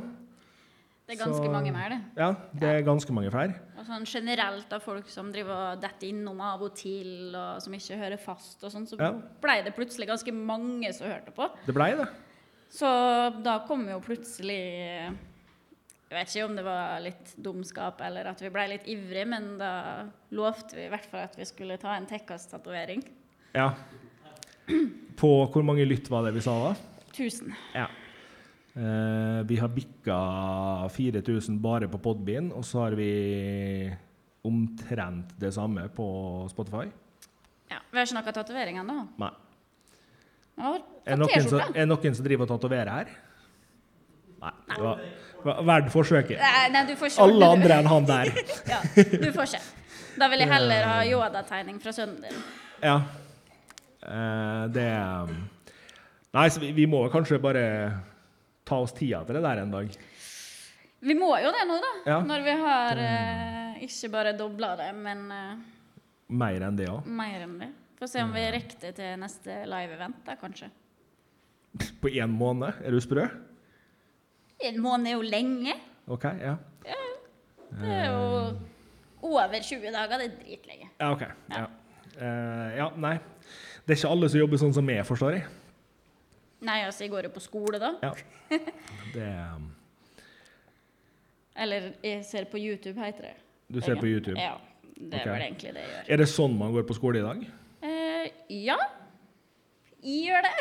[1.07, 2.01] Det er ganske Så- mange mer, det.
[2.17, 3.53] Ja, det er ganske mange flere.
[3.77, 7.73] Og sånn generelt av folk som driver og detter innom av og til, og som
[7.73, 9.11] ikke hører fast og sånn, så Ja.
[9.41, 11.49] blei det plutselig ganske mange som hørte på.
[11.65, 12.07] Det blei det.
[12.71, 15.13] Så da kom jo plutselig
[16.11, 19.57] Jeg vet ikke om det var litt dumskap eller at vi blei litt ivrige, men
[19.57, 23.03] da lovte vi i hvert fall at vi skulle ta en Tekkas-tatovering.
[23.55, 23.73] Ja.
[25.17, 26.75] På hvor mange lytt var det vi sa da?
[27.11, 27.53] 1000.
[27.73, 27.87] Ja.
[28.75, 30.15] Eh, vi har bikka
[30.91, 33.87] 4000 bare på Podbean, og så har vi
[34.43, 36.07] omtrent det samme på
[36.51, 36.89] Spotify.
[37.71, 38.97] Ja, vi har ikke noe tatovering ennå.
[39.21, 39.31] Nei.
[41.05, 43.13] Er noen som, er noen som driver og tatoverer her?
[44.43, 44.51] Nei.
[44.67, 45.05] Det var,
[45.45, 46.35] var verdt forsøket.
[46.43, 48.31] Nei, nei, du får ikke Alle andre enn han der.
[48.73, 49.61] Ja, du får ikke.
[50.19, 52.43] Da vil jeg heller ha Yoda-tegning fra sønnen din.
[52.83, 52.97] Ja.
[54.03, 55.33] Eh, det um,
[56.35, 57.63] Nei, så vi, vi må kanskje bare
[58.65, 59.95] ta oss tida til det der en dag.
[61.05, 61.91] Vi må jo det nå, da.
[62.09, 62.19] Ja.
[62.25, 65.65] Når vi har eh, ikke bare dobla det, men eh,
[66.33, 67.05] Mer enn det òg.
[67.05, 67.67] mer enn det.
[67.99, 70.71] Får se om vi rekker det til neste live-event, da, kanskje.
[72.01, 72.81] På én måned.
[72.83, 73.27] Er du sprø?
[74.65, 75.75] En måned er jo lenge.
[76.07, 76.55] OK, ja.
[77.75, 78.55] Det er jo
[79.25, 80.21] over 20 dager.
[80.21, 80.89] Det er dritlenge.
[81.01, 81.23] Ja, OK.
[81.51, 81.65] Ja.
[82.15, 83.17] Eh, ja, nei.
[83.85, 85.45] Det er ikke alle som jobber sånn som meg, forstår jeg.
[86.65, 87.93] Nei, altså, jeg går jo på skole, da.
[88.03, 88.13] Ja.
[89.15, 89.67] Det um,
[91.55, 93.35] Eller jeg ser på YouTube, heter det.
[93.71, 94.39] Du ser på YouTube.
[94.39, 94.57] Ja.
[94.95, 95.31] Det er okay.
[95.31, 96.09] vel egentlig det jeg gjør.
[96.13, 97.45] Er det sånn man går på skole i dag?
[97.83, 98.77] Uh, ja.
[100.03, 100.53] Jeg gjør det.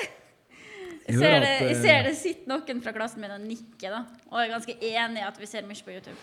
[1.05, 4.01] Jeg ser det, jeg eh, ser det sitter noen fra klassen min og nikker, da.
[4.31, 6.17] Og jeg er ganske enig i at vi ser mye på YouTube.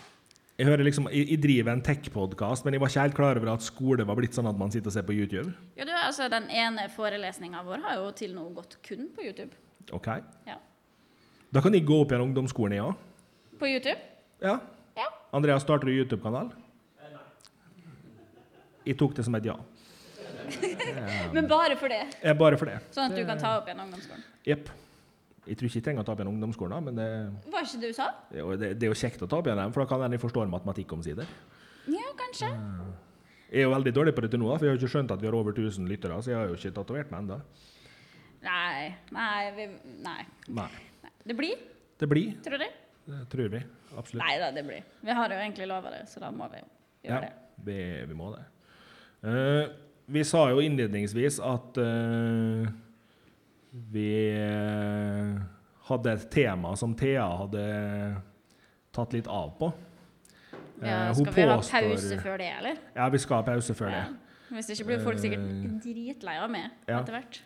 [0.57, 3.53] Jeg hører liksom, jeg, jeg driver en tech-podkast, men jeg var ikke helt klar over
[3.53, 5.53] at skole var blitt sånn at man sitter og ser på YouTube.
[5.77, 9.53] Ja, du, altså, den ene forelesninga vår har jo til nå gått kun på YouTube.
[9.93, 10.07] OK.
[10.47, 10.57] Ja.
[11.51, 12.95] Da kan jeg gå opp igjen ungdomsskolen, jeg òg.
[13.59, 13.97] På YouTube?
[14.41, 14.59] Ja.
[14.97, 15.07] Ja.
[15.35, 16.51] Andreas, starter du YouTube-kanal?
[18.85, 19.55] Jeg tok det som et ja.
[21.35, 22.01] Men bare for det.
[22.25, 22.79] Ja, Bare for det.
[22.91, 24.23] Sånn at du kan ta opp igjen ungdomsskolen.
[24.47, 24.71] Jepp.
[25.45, 27.79] Jeg tror ikke jeg trenger å ta opp igjen ungdomsskolen, da, men det, Var ikke
[27.81, 28.07] det du sa?
[28.29, 30.03] det, jo- det, det er jo kjekt å ta opp igjen dem, for da kan
[30.05, 31.29] en jeg forstår matematikk omsider.
[31.89, 32.49] Ja, kanskje.
[33.51, 34.93] Jeg er jo veldig dårlig på det til nå, da, for jeg har jo ikke
[34.95, 37.39] skjønt at vi har over 1000 lyttere, så jeg har jo ikke tatovert meg ennå.
[38.41, 38.93] Nei.
[39.13, 39.67] Nei, vi,
[40.01, 40.23] nei.
[40.47, 40.69] Nei.
[41.23, 41.57] Det blir,
[41.99, 42.65] Det blir, tror du?
[43.05, 43.61] det tror vi.
[43.97, 44.23] Absolutt.
[44.25, 44.83] Nei da, det blir.
[45.01, 46.67] Vi har jo egentlig lova det, så da må vi jo
[47.03, 47.33] Ja, gjøre det.
[47.65, 47.77] vi,
[48.07, 48.43] vi må det.
[49.21, 49.73] Uh,
[50.11, 52.65] vi sa jo innledningsvis at uh,
[53.93, 55.37] vi uh,
[55.91, 57.63] hadde et tema som Thea hadde
[58.95, 59.71] tatt litt av på.
[60.81, 62.81] Ja, skal vi ha pause før det, eller?
[62.95, 64.03] Ja, vi skal ha pause før det.
[64.51, 65.45] Hvis det ikke blir folk sikkert
[65.83, 66.97] dritlei av meg ja.
[66.99, 67.37] etter hvert.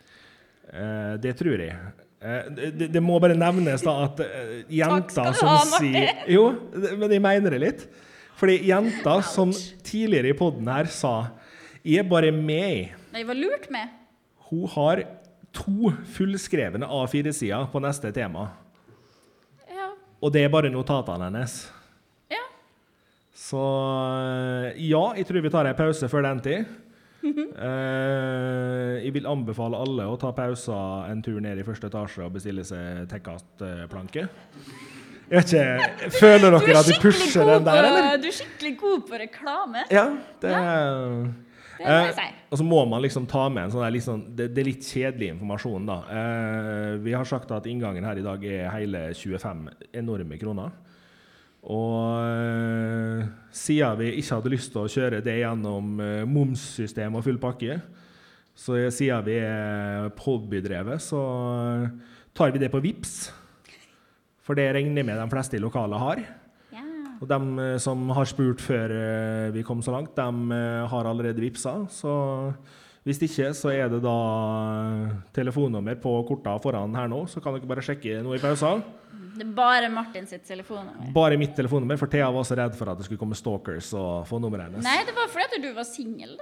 [0.72, 1.76] Eh, det tror jeg.
[2.20, 6.46] Eh, det, det må bare nevnes da at eh, jenter som ha, sier Jo,
[6.96, 7.86] men jeg mener det litt.
[8.36, 9.52] Fordi jenter som
[9.86, 11.30] tidligere i poden her sa
[11.86, 12.90] Jeg er bare med.
[13.16, 13.94] Jeg var lurt med.
[14.50, 15.04] Hun har
[15.56, 18.50] to fullskrevne A4-sider på neste tema.
[19.72, 19.92] Ja.
[20.20, 21.54] Og det er bare notatene hennes.
[22.32, 22.42] ja.
[23.32, 23.62] Så
[24.76, 26.74] ja, jeg tror vi tar en pause før den tid.
[27.34, 32.36] Eh, jeg vil anbefale alle å ta pauser en tur ned i første etasje og
[32.36, 34.26] bestille seg Tekkast-planke.
[35.26, 38.12] Jeg vet ikke, Føler dere er at de pusher den der, eller?
[38.22, 39.82] Du er skikkelig god på reklame.
[39.90, 40.06] Ja,
[40.42, 40.78] det ja.
[41.76, 42.20] Eh.
[42.48, 44.68] Og så må man liksom ta med en sånn der litt sånn, det, det er
[44.70, 45.98] litt kjedelig informasjon, da.
[46.08, 49.66] Eh, vi har sagt at inngangen her i dag er hele 25
[50.00, 50.72] enorme kroner.
[51.66, 57.24] Og eh, siden vi ikke hadde lyst til å kjøre det gjennom eh, momssystem og
[57.26, 57.80] full pakke,
[58.56, 61.22] så siden vi er hobbydrevet, så
[61.82, 63.16] eh, tar vi det på VIPS.
[64.46, 66.22] For det regner jeg med de fleste i lokalet har.
[66.70, 66.84] Ja.
[67.18, 68.92] Og de som har spurt før
[69.50, 71.80] vi kom så langt, de har allerede vippsa.
[71.90, 72.12] Så
[73.02, 74.14] hvis ikke, så er det da
[75.34, 78.86] telefonnummer på korta foran her nå, så kan dere bare sjekke noe i pausen.
[79.36, 81.10] Det er bare Martin sitt telefonnummer.
[81.14, 84.26] Bare mitt telefonnummer, for Thea var så redd for at det skulle komme stalkers og
[84.30, 84.84] få nummeret hennes.
[84.86, 86.36] Nei, det var fordi at du var singel.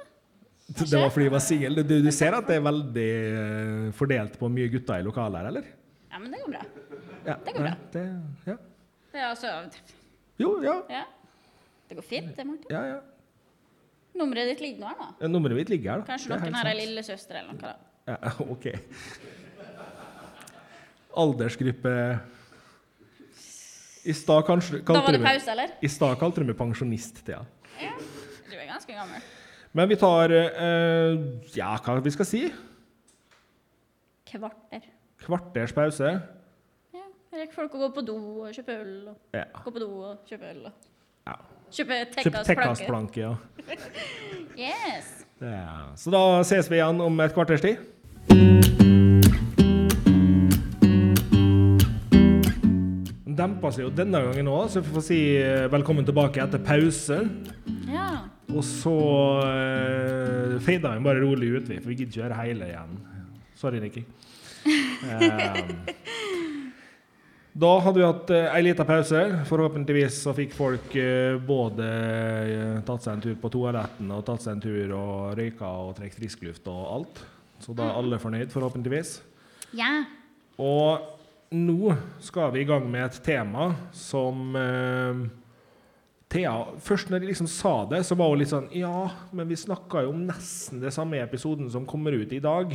[0.65, 1.81] Det var fordi jeg var singel.
[1.83, 3.09] Du, du ser at det er veldig
[3.41, 5.67] eh, fordelt på mye gutter i lokalet her, eller?
[6.15, 6.63] Ja, men det går bra.
[7.27, 7.73] Ja, Det går bra.
[7.75, 8.05] nei, Det,
[8.53, 8.57] ja.
[9.15, 9.51] Det er altså
[10.41, 10.77] Jo, ja.
[10.91, 11.03] Ja.
[11.91, 12.71] Det går fint, det, Martin.
[12.73, 13.01] ja, ja.
[14.15, 15.29] Nummeret ditt ligger nå her, da.
[15.29, 16.07] Nummeret mitt ligger her, da.
[16.15, 17.75] Kanskje noen har ei lillesøster eller noe.
[17.75, 18.15] da.
[18.15, 18.71] Ja, OK.
[21.15, 21.95] Aldersgruppe
[24.05, 25.73] I stad kalte du meg pause, eller?
[25.83, 27.41] I stad kalte du meg pensjonist, Thea.
[27.81, 27.95] Ja.
[28.51, 29.25] Du er ganske gammel.
[29.75, 31.17] Men vi tar eh,
[31.57, 32.43] Ja, hva vi skal si?
[34.29, 34.85] Kvarter.
[35.25, 36.13] Kvarters pause.
[36.95, 37.05] Ja.
[37.35, 39.47] Rekker folk å gå på do og kjøpe øl, og Ja.
[39.65, 40.73] gå på do og kjøpe øl, og
[41.31, 41.37] ja.
[41.73, 42.49] kjøpe Kjøp Tekkas planke.
[42.53, 43.35] Tekkast-planke, ja.
[44.69, 45.27] Yes.
[45.41, 45.89] ja.
[45.99, 48.84] Så da ses vi igjen om et kvarters tid.
[53.37, 57.21] Dempa seg jo denne gangen òg, så vi får si eh, velkommen tilbake etter pause.
[57.91, 58.09] Ja.
[58.55, 58.95] Og så
[59.41, 62.99] uh, fada vi bare rolig ut, vi, for vi gidder ikke gjøre hele igjen.
[63.59, 64.05] Sorry, Nikki.
[65.05, 65.59] Eh,
[67.55, 69.21] da hadde vi hatt ei eh, lita pause.
[69.47, 74.43] Forhåpentligvis så fikk folk eh, både eh, tatt seg en tur på toaletten og tatt
[74.43, 77.21] seg en tur og røyka og trukket frisk luft og alt.
[77.63, 79.21] Så da er alle fornøyd, forhåpentligvis.
[79.79, 79.93] Ja.
[80.59, 81.14] Og
[81.53, 85.25] nå skal vi i gang med et tema som eh,
[86.33, 89.59] Thea Først når jeg liksom sa det, så var hun litt sånn Ja, men vi
[89.61, 92.75] snakka jo om nesten det samme episoden som kommer ut i dag.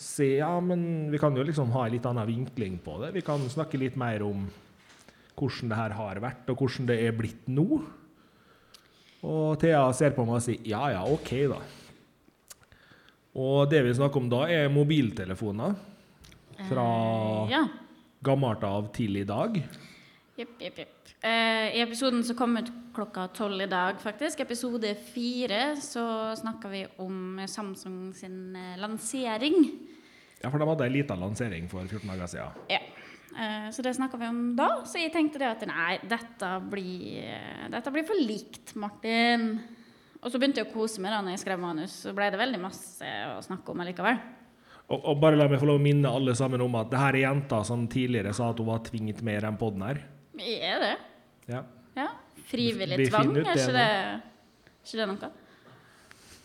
[0.00, 3.12] Så ja, men vi kan jo liksom ha en litt annen vinkling på det.
[3.18, 4.46] Vi kan snakke litt mer om
[5.40, 7.82] hvordan det her har vært, og hvordan det er blitt nå.
[9.20, 11.60] Og Thea ser på meg og sier ja, ja, OK, da.
[13.40, 15.76] Og det vi snakker om da, er mobiltelefoner.
[16.68, 17.68] Fra Eh, Ja.
[18.22, 19.56] gammelt av til i dag.
[20.36, 20.96] Jepp, jepp, jepp.
[21.22, 26.68] Eh, I episoden som kom ut klokka tolv i dag, faktisk, episode fire, så snakka
[26.70, 29.70] vi om Samsung sin eh, lansering.
[30.42, 32.52] Ja, for de hadde en liten lansering for 14 dager siden.
[32.70, 32.78] Ja.
[33.36, 34.82] Eh, så det snakka vi om da.
[34.84, 37.36] Så jeg tenkte det at nei, dette blir,
[37.70, 39.60] dette blir for likt, Martin.
[40.22, 42.38] Og så begynte jeg å kose meg da når jeg skrev manus, så ble det
[42.40, 43.04] veldig masse
[43.36, 44.18] å snakke om allikevel.
[44.90, 47.18] Og, og bare la meg få lov å minne alle sammen om at det her
[47.18, 50.00] er jenta som tidligere sa at hun var tvinget med i den poden her.
[50.40, 50.94] Er det?
[51.50, 51.60] Ja.
[51.98, 52.08] Ja.
[52.50, 53.90] Frivillig Vi tvang, er ikke det,
[54.82, 55.30] ikke det noe?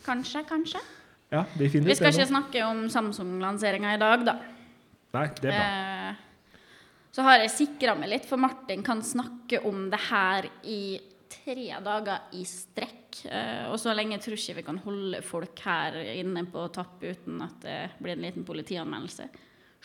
[0.06, 0.82] Kanskje, kanskje.
[1.34, 1.90] ja, vi finner ut det.
[1.90, 4.36] Vi skal ikke snakke om Samsung-lanseringa i dag, da.
[5.16, 5.64] Nei, det er bra.
[5.66, 6.62] Eh,
[7.16, 10.80] så har jeg sikra meg litt, for Martin kan snakke om det her i
[11.46, 13.20] tre dager i strekk.
[13.30, 17.42] Eh, og så lenge tror ikke vi kan holde folk her inne på tapp uten
[17.44, 19.28] at det blir en liten politianmeldelse.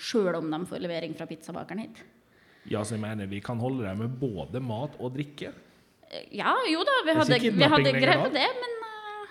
[0.02, 2.02] Sjøl om de får levering fra pizzabakeren hit.
[2.70, 5.54] Ja, så jeg mener vi kan holde dem med både mat og drikke.
[6.10, 9.30] Eh, ja, jo da, vi hadde, vi hadde greid det, men uh,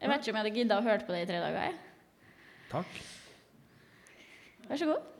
[0.00, 1.68] jeg vet ikke om jeg hadde gidda å høre på det i tre dager.
[1.68, 1.78] Jeg.
[2.72, 2.98] Takk.
[4.68, 5.17] Vær så god.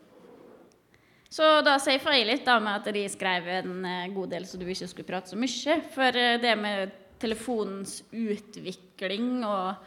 [1.28, 4.56] Så da safa jeg litt da med at de skrev en eh, god del så
[4.60, 5.76] du ikke skulle prate så mye.
[5.92, 9.84] For eh, det med telefonens utvikling og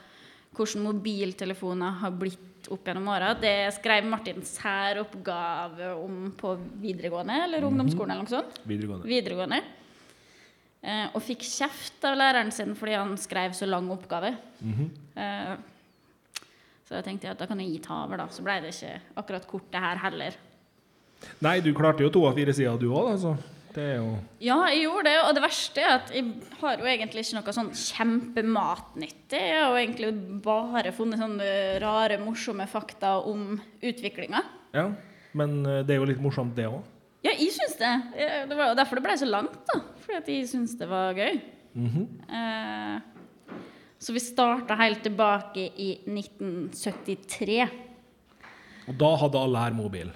[0.55, 3.31] hvordan mobiltelefoner har blitt opp gjennom åra.
[3.39, 8.61] Det skrev Martin særoppgave om på videregående eller ungdomsskolen eller noe sånt.
[8.67, 9.09] Videregående.
[9.09, 9.61] Videregående.
[10.81, 14.35] Eh, og fikk kjeft av læreren sin fordi han skrev så lang oppgave.
[14.61, 14.87] Mhm.
[15.15, 15.55] Eh,
[16.85, 18.27] så da tenkte jeg at da kan jeg gi ta over, da.
[18.27, 20.35] Så ble det ikke akkurat kort, det her heller.
[21.41, 23.35] Nei, du klarte jo to av fire sider, du òg, altså.
[23.71, 24.07] Det er jo
[24.43, 26.25] Ja, jeg gjorde det, og det verste er at jeg
[26.59, 29.39] har jo egentlig ikke noe sånn kjempematnyttig.
[29.39, 30.09] Jeg har jo egentlig
[30.43, 31.51] bare funnet sånne
[31.83, 34.43] rare, morsomme fakta om utviklinga.
[34.75, 34.89] Ja.
[35.37, 36.81] Men eh, det er jo litt morsomt, det òg.
[37.23, 37.93] Ja, jeg syns det.
[38.49, 39.79] Det var jo derfor det ble så langt, da.
[40.03, 41.37] Fordi at jeg syns det var gøy.
[41.77, 42.95] Eh,
[44.01, 47.61] så vi starta helt tilbake i 1973.
[48.89, 50.09] Og da hadde alle her mobil.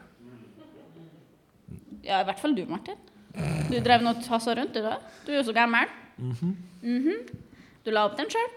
[2.05, 2.97] Ja, i hvert fall du, Martin.
[3.69, 4.99] Du drev nå og tassa rundt, du da?
[5.25, 5.89] Du er jo så gammel.
[6.17, 7.17] Mhm.
[7.85, 8.53] Du la opp den sjøl.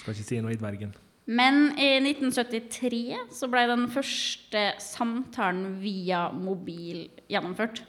[0.00, 0.94] Skal ikke si noe i dvergen.
[1.30, 7.84] Men i 1973 så ble den første samtalen via mobil gjennomført.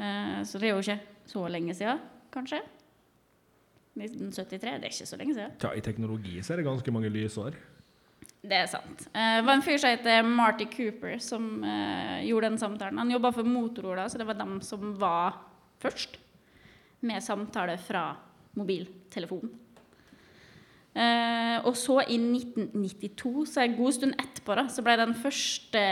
[0.00, 0.98] Eh, Så det er jo ikke
[1.30, 2.00] så lenge siden,
[2.34, 2.58] kanskje.
[3.96, 5.52] 1973, det er ikke så lenge siden.
[5.62, 7.54] Ja, I teknologi så er det ganske mange lysår.
[8.46, 9.08] Det er sant.
[9.10, 12.98] Eh, Det var en fyr som heter Marty Cooper, som eh, gjorde den samtalen.
[12.98, 15.40] Han jobba for Motorola, så det var dem som var
[15.82, 16.16] først
[17.06, 18.08] med samtale fra
[18.56, 19.50] mobiltelefon.
[20.96, 25.82] Eh, og så i 1992, så en god stund etterpå, da, så ble den første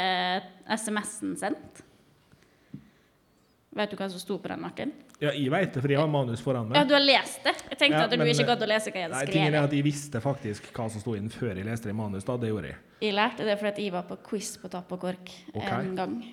[0.78, 1.82] SMS-en sendt.
[3.74, 4.94] Vet du hva som sto på den, Martin?
[5.24, 6.76] Ja, jeg veit det, for jeg har manus foran meg.
[6.78, 7.54] Ja, du har lest det?
[7.70, 9.32] Jeg tenkte Ja, at du men- ikke gadd å lese hva jeg Nei, skrevet.
[9.32, 11.98] tingen er at Jeg visste faktisk hva som sto inn før jeg leste det i
[11.98, 12.24] manus.
[12.24, 12.76] da, Det gjorde jeg.
[13.00, 15.80] Jeg lærte det fordi jeg var på quiz på Tap og Kork okay.
[15.80, 16.24] en gang.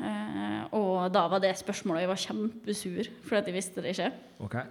[0.00, 3.96] Uh, og da var det spørsmålet, og jeg var kjempesur fordi at jeg visste det
[3.96, 4.12] ikke.
[4.40, 4.62] Okay.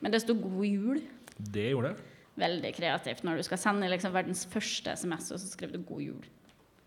[0.00, 1.02] Men det sto 'God jul'.
[1.38, 1.96] Det gjorde det.
[2.36, 6.00] Veldig kreativt når du skal sende liksom verdens første SMS, og så skriver du 'God
[6.02, 6.24] jul'.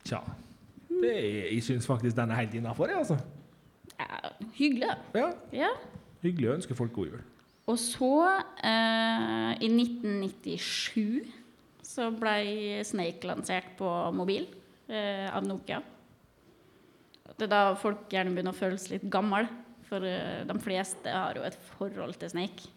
[0.04, 0.20] Tja.
[0.90, 1.16] Det
[1.54, 3.18] jeg syns faktisk den er helt innafor, altså.
[4.00, 5.20] Ja, hyggelig, da.
[5.20, 5.70] Ja, Ja.
[6.24, 7.24] Hyggelig å ønske folk god jul.
[7.66, 8.12] Og så,
[8.62, 11.26] eh, i 1997,
[11.86, 14.46] så ble Snake lansert på mobil
[14.88, 15.82] eh, av Nokia.
[17.36, 19.50] Det er da folk gjerne begynner å føles litt gammel,
[19.90, 22.70] for eh, de fleste har jo et forhold til Snake.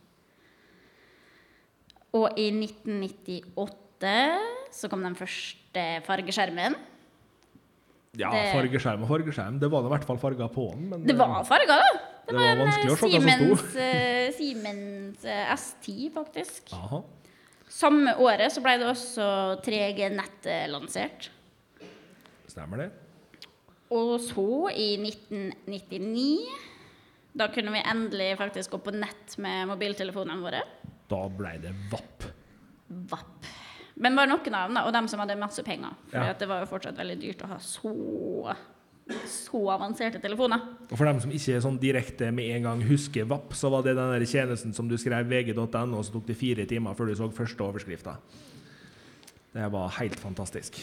[2.16, 4.14] Og i 1998
[4.72, 6.78] så kom den første fargeskjermen.
[8.18, 9.59] Ja, fargeskjerm og fargeskjerm.
[9.61, 10.89] Det var da i hvert fall farger på den.
[10.95, 12.17] Men Det var farger, da!
[12.29, 12.97] Det var en å hva.
[13.01, 16.72] Siemens, eh, Siemens eh, S10, faktisk.
[16.76, 17.03] Aha.
[17.68, 19.29] Samme året så ble det også
[19.64, 21.31] 3G-nettet lansert.
[22.49, 22.89] Stemmer det?
[23.97, 24.45] Og så,
[24.76, 26.59] i 1999,
[27.39, 30.61] da kunne vi endelig faktisk gå på nett med mobiltelefonene våre.
[31.09, 32.26] Da ble det VAP.
[33.12, 33.49] VAP.
[33.99, 35.97] Men bare noen av dem, da, og dem som hadde masse penger.
[36.11, 36.35] For Ja.
[36.39, 37.93] det var jo fortsatt veldig dyrt å ha så,
[39.28, 40.62] så avanserte telefoner.
[40.88, 43.84] Og for dem som ikke er sånn direkte med en gang husker VAP, så var
[43.86, 47.11] det den der tjenesten som du skrev vg.no, og så tok det fire timer før
[47.11, 48.18] du så første overskrifta.
[49.54, 50.82] Det var helt fantastisk.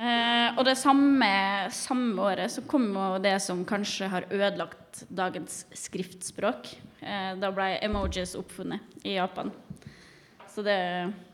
[0.00, 1.28] Eh, og det samme,
[1.76, 6.70] samme året så kom jo det som kanskje har ødelagt dagens skriftspråk.
[7.00, 9.52] Eh, da ble emojis oppfunnet i Japan.
[10.50, 10.80] Så det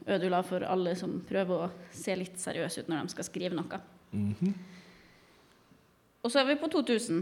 [0.07, 3.81] ødela for alle som prøver å se litt seriøse ut når de skal skrive noe.
[4.13, 4.57] Mhm.
[6.27, 7.21] Og så er vi på 2000.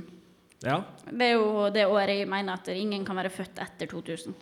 [0.65, 0.79] Ja.
[1.11, 4.33] Det er jo det året jeg mener at ingen kan være født etter 2000.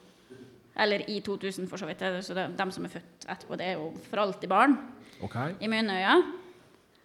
[0.83, 2.05] Eller i 2000, for så vidt.
[2.25, 4.79] Så det, dem som er født etterpå, det er jo for alltid barn
[5.23, 5.53] Okay.
[5.61, 6.23] i mine øyne.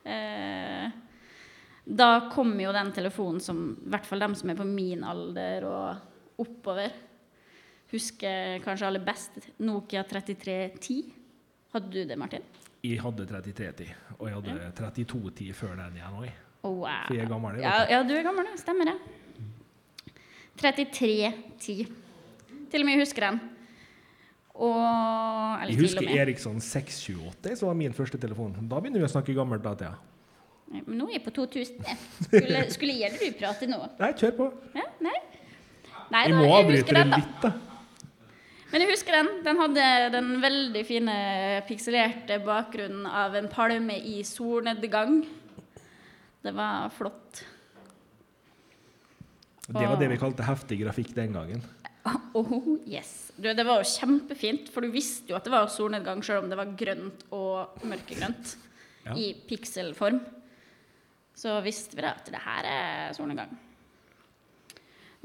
[0.08, 0.91] Eh,
[1.97, 5.66] da kom jo den telefonen som i hvert fall dem som er på min alder
[5.68, 6.93] og oppover,
[7.91, 10.97] husker kanskje aller best Nokia 3310.
[11.74, 12.41] Hadde du det, Martin?
[12.84, 13.88] Jeg hadde 3310,
[14.20, 16.30] og jeg hadde 3210 før den igjen òg.
[16.68, 17.05] Oh, wow.
[17.07, 18.59] For jeg er gammel, Ja, ja, du er gammel, det.
[18.59, 18.97] Stemmer det.
[20.59, 21.86] 3310.
[22.72, 23.39] Til og med jeg husker den.
[24.57, 26.09] Og Eller Jeg husker.
[26.22, 28.55] Eriksson 628, som var min første telefon.
[28.68, 29.93] Da begynner vi å snakke gammelt datida.
[30.68, 31.86] Nei, Men nå er jeg på 2000.
[32.28, 33.80] Skulle, skulle jeg eller du prate nå?
[34.01, 34.49] Nei, kjør på.
[34.76, 35.15] Ja, nei.
[36.11, 37.53] Nei Jeg da, må avbryte det litt, da.
[38.72, 39.30] Men jeg husker den.
[39.45, 39.86] Den hadde
[40.18, 41.15] den veldig fine
[41.70, 45.22] pikselerte bakgrunnen av en palme i solnedgang.
[46.48, 47.43] Det var flott.
[49.68, 51.66] Det var det vi kalte heftig grafikk den gangen.
[52.38, 53.34] Oh, yes.
[53.36, 56.52] Du, det var jo kjempefint, for du visste jo at det var solnedgang, selv om
[56.52, 58.54] det var grønt og mørkegrønt
[59.04, 59.16] Ja.
[59.18, 60.22] i pikselform.
[61.36, 63.52] Så visste vi da at det her er solnedgang.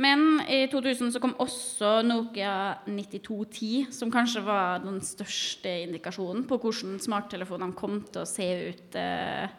[0.03, 6.59] Men i 2000 så kom også Nokia 9210, som kanskje var den største indikasjonen på
[6.59, 9.53] hvordan smarttelefonene kom til å se ut eh,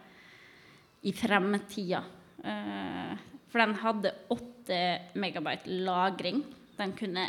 [1.04, 2.04] i fremtida.
[2.44, 3.16] Eh,
[3.52, 4.78] for den hadde 8
[5.20, 6.44] megabyte lagring.
[6.78, 7.28] Den kunne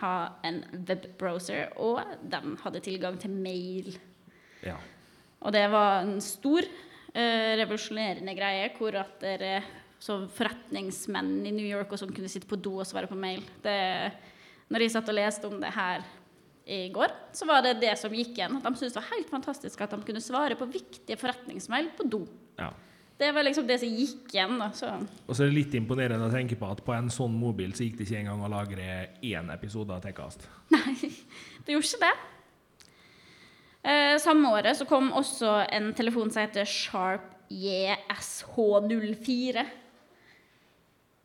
[0.00, 0.14] ha
[0.46, 2.00] en webbrowser, og
[2.30, 3.92] den hadde tilgang til mail.
[4.64, 4.78] Ja.
[5.40, 6.64] Og det var en stor,
[7.14, 9.62] eh, revolusjonerende greie hvor at dere
[10.00, 13.42] som forretningsmenn i New York og sånn kunne sitte på do og svare på mail.
[13.62, 14.12] Det,
[14.72, 16.04] når jeg satt og leste om det her
[16.64, 18.56] i går, så var det det som gikk igjen.
[18.56, 22.08] At de syntes det var helt fantastisk at de kunne svare på viktige forretningsmail på
[22.08, 22.26] do.
[22.58, 22.72] ja.
[23.20, 24.54] Det var liksom det som gikk igjen.
[24.62, 24.94] da, så...
[25.28, 27.84] Og så er det litt imponerende å tenke på at på en sånn mobil så
[27.84, 28.86] gikk det ikke engang å lagre
[29.20, 30.46] én episode av Tekkast.
[30.74, 30.94] Nei,
[31.66, 32.14] det gjorde ikke det.
[33.90, 39.66] Eh, samme året så kom også en telefon som heter Sharp JSH04.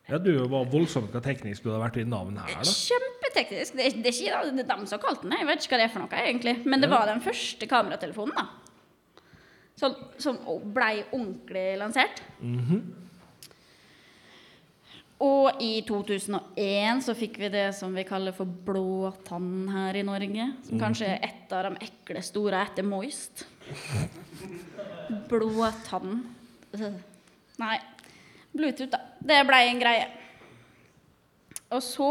[0.05, 2.65] Ja, du var voldsomt hva teknisk du hadde vært i navn her, da.
[2.69, 3.73] Kjempeteknisk.
[3.79, 5.33] Det er, det er ikke de dem som har kalt den.
[5.39, 6.53] Jeg vet ikke hva det er for noe, egentlig.
[6.69, 6.99] Men det Ja.
[6.99, 8.45] var den første kameratelefonen, da.
[9.75, 10.37] Som, som
[10.71, 12.21] blei ordentlig lansert.
[15.25, 20.47] Og i 2001 så fikk vi det som vi kaller for blåtann her i Norge.
[20.67, 23.45] Som kanskje er et av de ekle store etter Moist.
[25.29, 26.23] Blåtann.
[26.71, 26.97] tann.
[27.61, 27.77] Nei.
[28.55, 28.99] Bluetooth, da.
[29.19, 30.07] Det blei en greie.
[31.75, 32.09] Og så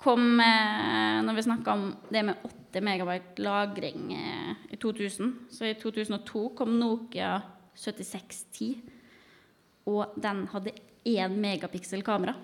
[0.00, 5.74] kom, når vi snakka om det med 8 megabyte lagring eh, i 2000, så i
[5.78, 7.40] 2002 kom Nokia
[7.74, 8.80] 7610.
[9.90, 10.74] Og den hadde
[11.08, 12.36] 1 megapiksel kamera.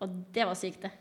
[0.00, 0.92] Og det var sykt, det.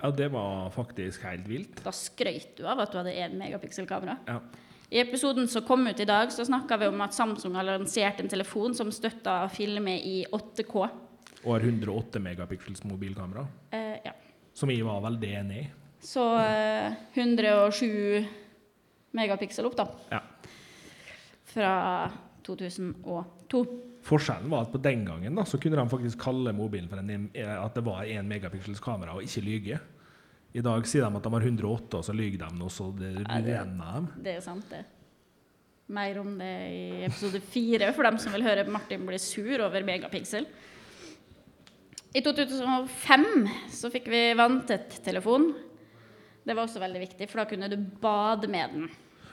[0.00, 1.82] Ja, det var faktisk helt vilt.
[1.84, 4.18] Da skrøt du av at du hadde 1 megapiksel kamera.
[4.28, 4.40] Ja.
[4.90, 8.20] I episoden som kom ut i dag, så snakka vi om at Samsung har lansert
[8.20, 10.88] en telefon som støtta å filme i 8K.
[11.44, 13.89] Og har 108 megapiksels mobilkamera, Eh.
[14.60, 15.68] Som jeg var vel enig i.
[16.04, 18.26] Så eh, 107
[19.16, 19.86] megapiksel opp, da.
[20.12, 20.20] Ja.
[21.50, 21.72] Fra
[22.46, 23.64] 2002.
[24.06, 27.26] Forskjellen var at på den gangen da, så kunne de faktisk kalle mobilen for en,
[27.36, 29.80] eh, at det var 1 megapiksels kamera, og ikke lyge.
[30.56, 33.12] I dag sier de at de har 108, og så lyver de nå, så det
[33.18, 34.08] det- renner dem.
[34.24, 34.84] Det er sant, det.
[35.90, 39.82] Mer om det i episode fire, for dem som vil høre Martin bli sur over
[39.82, 40.46] megapiksel.
[42.14, 43.26] I 2005
[43.70, 45.52] så fikk vi vanntett telefon.
[46.44, 48.88] Det var også veldig viktig, for da kunne du bade med den.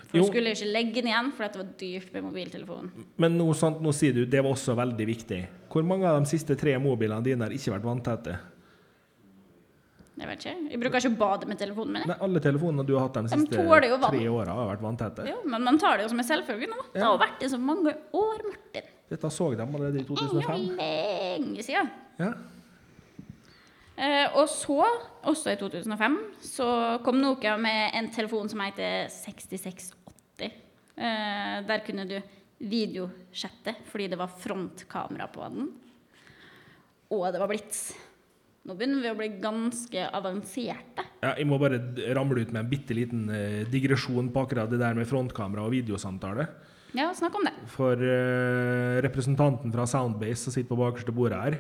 [0.08, 2.92] For du skulle ikke legge den igjen, for det var dyrt med mobiltelefon.
[3.20, 5.40] Men nå, sant, nå sier du det var også veldig viktig.
[5.74, 8.38] Hvor mange av de siste tre mobilene dine har ikke vært vanntette?
[10.18, 10.54] Jeg vet ikke.
[10.72, 12.06] Jeg bruker ikke å bade med telefonen min.
[12.10, 13.58] Nei, alle telefonene du har hatt de siste de
[14.08, 15.26] tre åra, har vært vanntette.
[15.30, 16.78] Jo, men man tar det jo som en selvfølge nå.
[16.94, 17.12] Det Ja.
[17.12, 18.88] har vært det så mange år, Martin.
[19.10, 20.64] Dette så de allerede i Det er 2005.
[20.68, 21.92] jo lenge siden.
[22.20, 22.34] Ja.
[23.98, 24.78] Eh, og så,
[25.26, 26.68] også i 2005, så
[27.06, 30.52] kom Nokia med en telefon som heter 6680.
[30.98, 32.18] Eh, der kunne du
[32.58, 35.72] videochatte fordi det var frontkamera på den.
[37.14, 37.82] Og det var blits.
[38.68, 41.06] Nå begynner vi å bli ganske avanserte.
[41.24, 41.80] Ja, jeg må bare
[42.18, 45.72] ramle ut med en bitte liten eh, digresjon på akkurat det der med frontkamera og
[45.74, 46.50] videosamtale.
[46.98, 47.54] Ja, snakk om det.
[47.72, 51.58] For eh, representanten fra Soundbase som sitter på bakerste bordet her,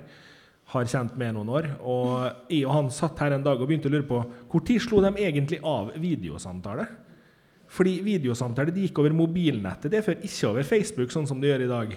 [0.74, 1.68] har kjent med noen år.
[1.80, 4.99] Og jeg og han satt her en dag og begynte å lure på tid slo
[5.05, 6.88] de egentlig av videosamtale?
[7.72, 11.65] Fordi videosamtale de gikk over mobilnettet, det før ikke over Facebook, sånn som det gjør
[11.65, 11.95] i dag.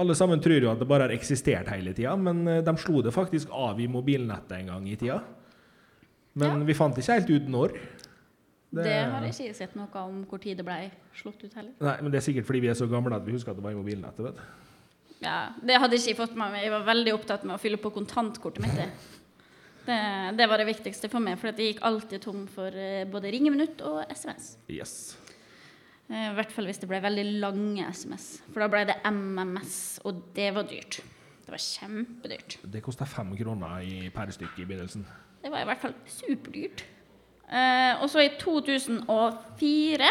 [0.00, 3.02] Alle sammen tror jo at det bare har eksistert hele tida, men eh, de slo
[3.02, 5.20] det faktisk av i mobilnettet en gang i tida.
[6.38, 6.64] Men Ja.
[6.66, 7.74] vi fant ikke helt ut når.
[8.70, 11.72] Det, har jeg ikke sett noe om hvor tid det ble slått ut heller.
[11.82, 13.64] Nei, men det er sikkert fordi vi er så gamle at vi husker at det
[13.64, 14.22] var i mobilnettet.
[14.22, 14.69] vet du.
[15.20, 16.64] Ja, Det hadde ikke jeg fått med meg.
[16.64, 19.08] Jeg var veldig opptatt med å fylle på kontantkortet mitt.
[19.84, 19.98] Det,
[20.36, 23.80] det var det viktigste for meg, for jeg gikk alltid tom for eh, både ringeminutt
[23.88, 24.52] og SMS.
[24.70, 24.94] Yes.
[26.10, 28.28] Eh, I hvert fall hvis det ble veldig lange SMS.
[28.52, 29.74] For da ble det MMS,
[30.08, 31.00] og det var dyrt.
[31.44, 32.58] Det var kjempedyrt.
[32.70, 35.04] Det kosta fem kroner i per stykke i begynnelsen.
[35.40, 36.84] Det var i hvert fall superdyrt.
[37.50, 40.10] Eh, og så i 2004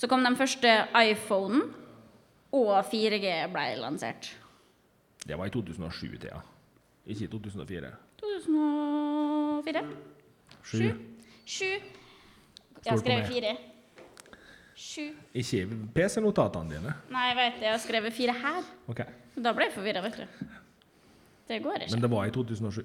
[0.00, 1.66] så kom den første iPhonen,
[2.52, 4.30] og 4G ble lansert.
[5.26, 6.40] Det var i 2007, Thea.
[7.06, 7.90] ikke i 2004.
[8.20, 9.82] 2004?
[10.62, 10.86] Sju.
[11.46, 11.70] Sju.
[12.84, 13.56] Jeg har skrevet fire.
[14.80, 15.04] Sju.
[15.36, 16.94] Ikke PC-notatene dine.
[17.12, 17.66] Nei, jeg vet det.
[17.68, 18.62] Jeg har skrevet fire her.
[18.88, 19.04] Okay.
[19.36, 20.46] Da ble jeg forvirra, vet du.
[21.50, 21.92] Det går ikke.
[21.94, 22.84] Men det var i 2007.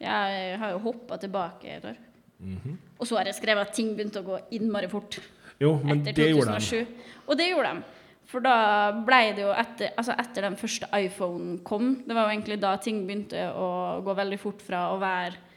[0.00, 1.96] Jeg har jo hoppa tilbake et år.
[2.40, 2.76] Mhm.
[2.98, 5.18] Og så har jeg skrevet at ting begynte å gå innmari fort.
[5.60, 6.60] Jo, men det gjorde de.
[6.60, 6.86] 2007.
[7.26, 7.82] Og det gjorde de.
[8.28, 12.34] For da ble det jo etter, altså etter den første iPhone kom, det var jo
[12.34, 13.70] egentlig da ting begynte å
[14.06, 15.48] gå veldig fort fra å være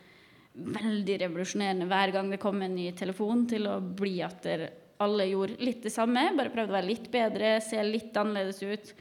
[0.53, 4.45] veldig revolusjonerende hver gang det kom en ny telefon, til å bli at
[5.03, 8.93] alle gjorde litt det samme, bare prøvde å være litt bedre, se litt annerledes ut.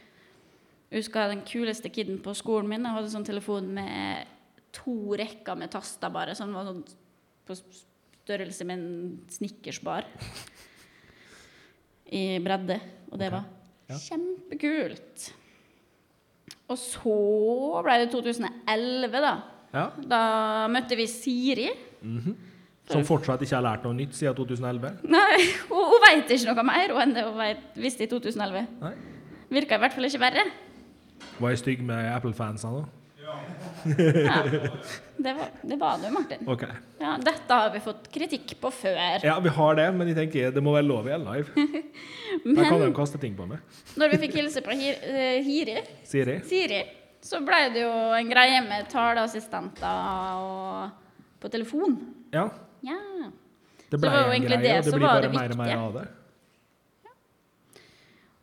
[0.92, 2.84] Jeg husker den kuleste kiden på skolen min.
[2.84, 4.28] Jeg hadde sånn telefon med
[4.76, 6.82] to rekker med taster bare, som var sånn
[7.48, 10.06] på størrelse med en snickersbar
[12.12, 12.78] i bredde.
[13.12, 13.44] Og det var
[13.90, 13.96] Ja.
[13.98, 15.32] kjempekult.
[16.72, 19.32] Og så ble det 2011, da.
[19.72, 19.86] Ja.
[20.08, 20.20] Da
[20.72, 21.68] møtte vi Siri.
[22.90, 24.94] Som fortsatt ikke har lært noe nytt siden 2011?
[25.08, 28.66] Nei, hun, hun veit ikke noe mer enn det hun vet, visste i 2011.
[28.82, 28.94] Nei.
[29.52, 30.44] Virka i hvert fall ikke verre.
[31.38, 32.82] Var jeg stygg med Apple-fansene?
[32.82, 33.01] da?
[33.84, 34.42] Ja.
[35.22, 36.48] Det var det, var du, Martin.
[36.50, 36.70] Okay.
[36.98, 39.22] Ja, dette har vi fått kritikk på før.
[39.22, 41.66] Ja, vi har det, men jeg tenker det må være lov i en live.
[42.42, 43.60] Da kan de Men kaste ting på meg.
[44.00, 45.76] når vi fikk hilse på Hir eh, Hiri,
[46.08, 46.40] Siri?
[46.48, 46.80] Siri,
[47.22, 50.02] så ble det jo en greie med taleassistenter
[50.42, 51.94] og på telefon.
[52.34, 52.48] Ja.
[52.82, 52.98] Ja.
[53.92, 55.54] Det ble det var jo en egentlig det og det som blir var bare mer
[55.54, 56.06] og mer av det.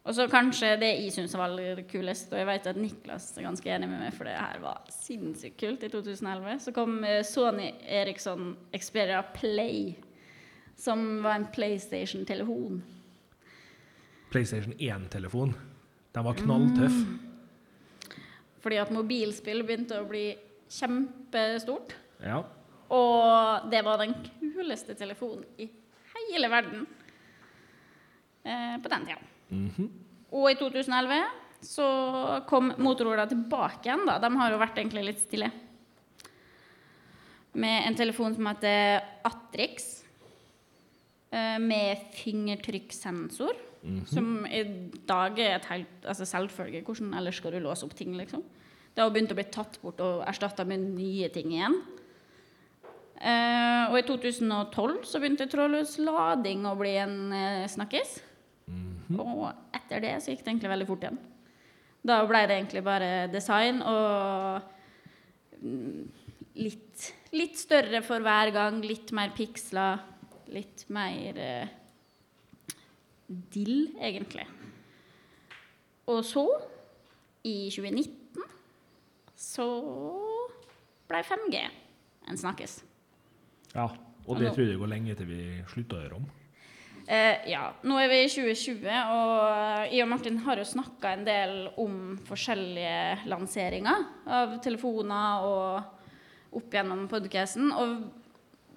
[0.10, 3.46] Og så kanskje det jeg syns var aller kulest, og jeg vet at Niklas er
[3.46, 6.56] ganske enig med meg, for det her var sinnssykt kult i 2011.
[6.64, 9.94] Så kom eh, Sony Eriksson Xperia Play,
[10.74, 12.82] som var en PlayStation-telefon.
[14.34, 15.54] PlayStation 1-telefon.
[16.18, 17.00] Den var knalltøff.
[17.06, 18.18] Mm.
[18.66, 20.32] Fordi at mobilspill begynte å bli
[20.74, 21.94] kjempestort.
[22.26, 22.42] Ja.
[22.90, 25.70] Og det var den kuleste telefonen i
[26.34, 26.88] hele verden
[28.42, 29.36] eh, på den tida.
[29.50, 29.90] Mhm.
[30.32, 31.24] Og i 2011
[31.66, 31.86] så
[32.48, 34.20] kom Motorola tilbake igjen, da.
[34.22, 35.50] De har jo vært egentlig litt stille.
[37.60, 39.90] Med en telefon som heter Atrix.
[41.32, 43.58] Med fingertrykkssensor.
[43.84, 44.14] Mm -hmm.
[44.14, 44.64] Som i
[45.08, 46.82] dag er et helt altså selvfølge.
[46.82, 48.44] Hvordan ellers skal du låse opp ting, liksom?
[48.96, 51.82] Det har begynt å bli tatt bort og erstatta med nye ting igjen.
[53.20, 58.22] Uh, og i 2012 så begynte trådløs lading å bli en uh, snakkis.
[59.18, 61.20] Og etter det så gikk det egentlig veldig fort igjen.
[62.06, 64.62] Da ble det egentlig bare design og
[65.60, 66.04] mm,
[66.62, 70.00] litt, litt større for hver gang, litt mer piksler,
[70.54, 71.76] litt mer eh,
[73.28, 74.46] dill, egentlig.
[76.10, 76.46] Og så,
[77.46, 78.46] i 2019,
[79.40, 79.68] så
[81.10, 81.64] ble 5G
[82.30, 82.80] en snakkes.
[83.74, 83.90] ja.
[84.30, 86.26] Og det tror jeg det går lenge til vi slutter å gjøre om.
[87.10, 87.64] Eh, ja.
[87.90, 91.96] Nå er vi i 2020, og jeg og Martin har jo snakka en del om
[92.28, 97.72] forskjellige lanseringer av telefoner og opp gjennom podkasten.
[97.74, 97.96] Og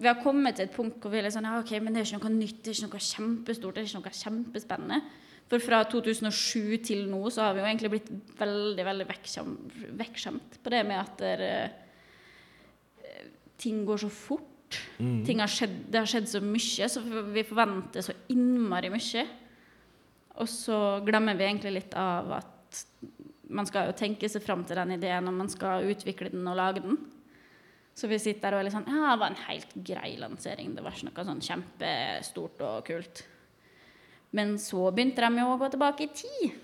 [0.01, 2.01] vi har kommet til et punkt hvor vi er litt sånn ja, ok, men det
[2.01, 4.99] er ikke noe nytt, det er ikke noe kjempestort, det er ikke noe kjempespennende.
[5.53, 8.09] For fra 2007 til nå så har vi jo egentlig blitt
[8.39, 9.09] veldig, veldig
[10.01, 11.45] vekkskjemt, på det med at der,
[13.05, 13.21] eh,
[13.61, 14.52] ting går så fort.
[15.27, 17.03] Ting har skjedd, det har skjedd så mye, så
[17.35, 19.25] vi forventer så innmari mye.
[20.43, 22.83] Og så glemmer vi egentlig litt av at
[23.53, 26.57] man skal jo tenke seg fram til den ideen, og man skal utvikle den og
[26.57, 26.97] lage den.
[27.93, 30.73] Så vi sitter der og er litt sånn Ja, det var en helt grei lansering.
[30.73, 33.25] Det var ikke noe sånn kjempestort og kult.
[34.33, 36.61] Men så begynte de jo å gå tilbake i tid.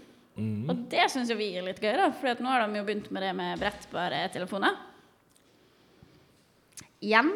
[0.70, 3.10] Og det syns jo vi er litt gøy, da, for nå har de jo begynt
[3.12, 4.76] med det med brettbare telefoner.
[7.04, 7.32] Igjen.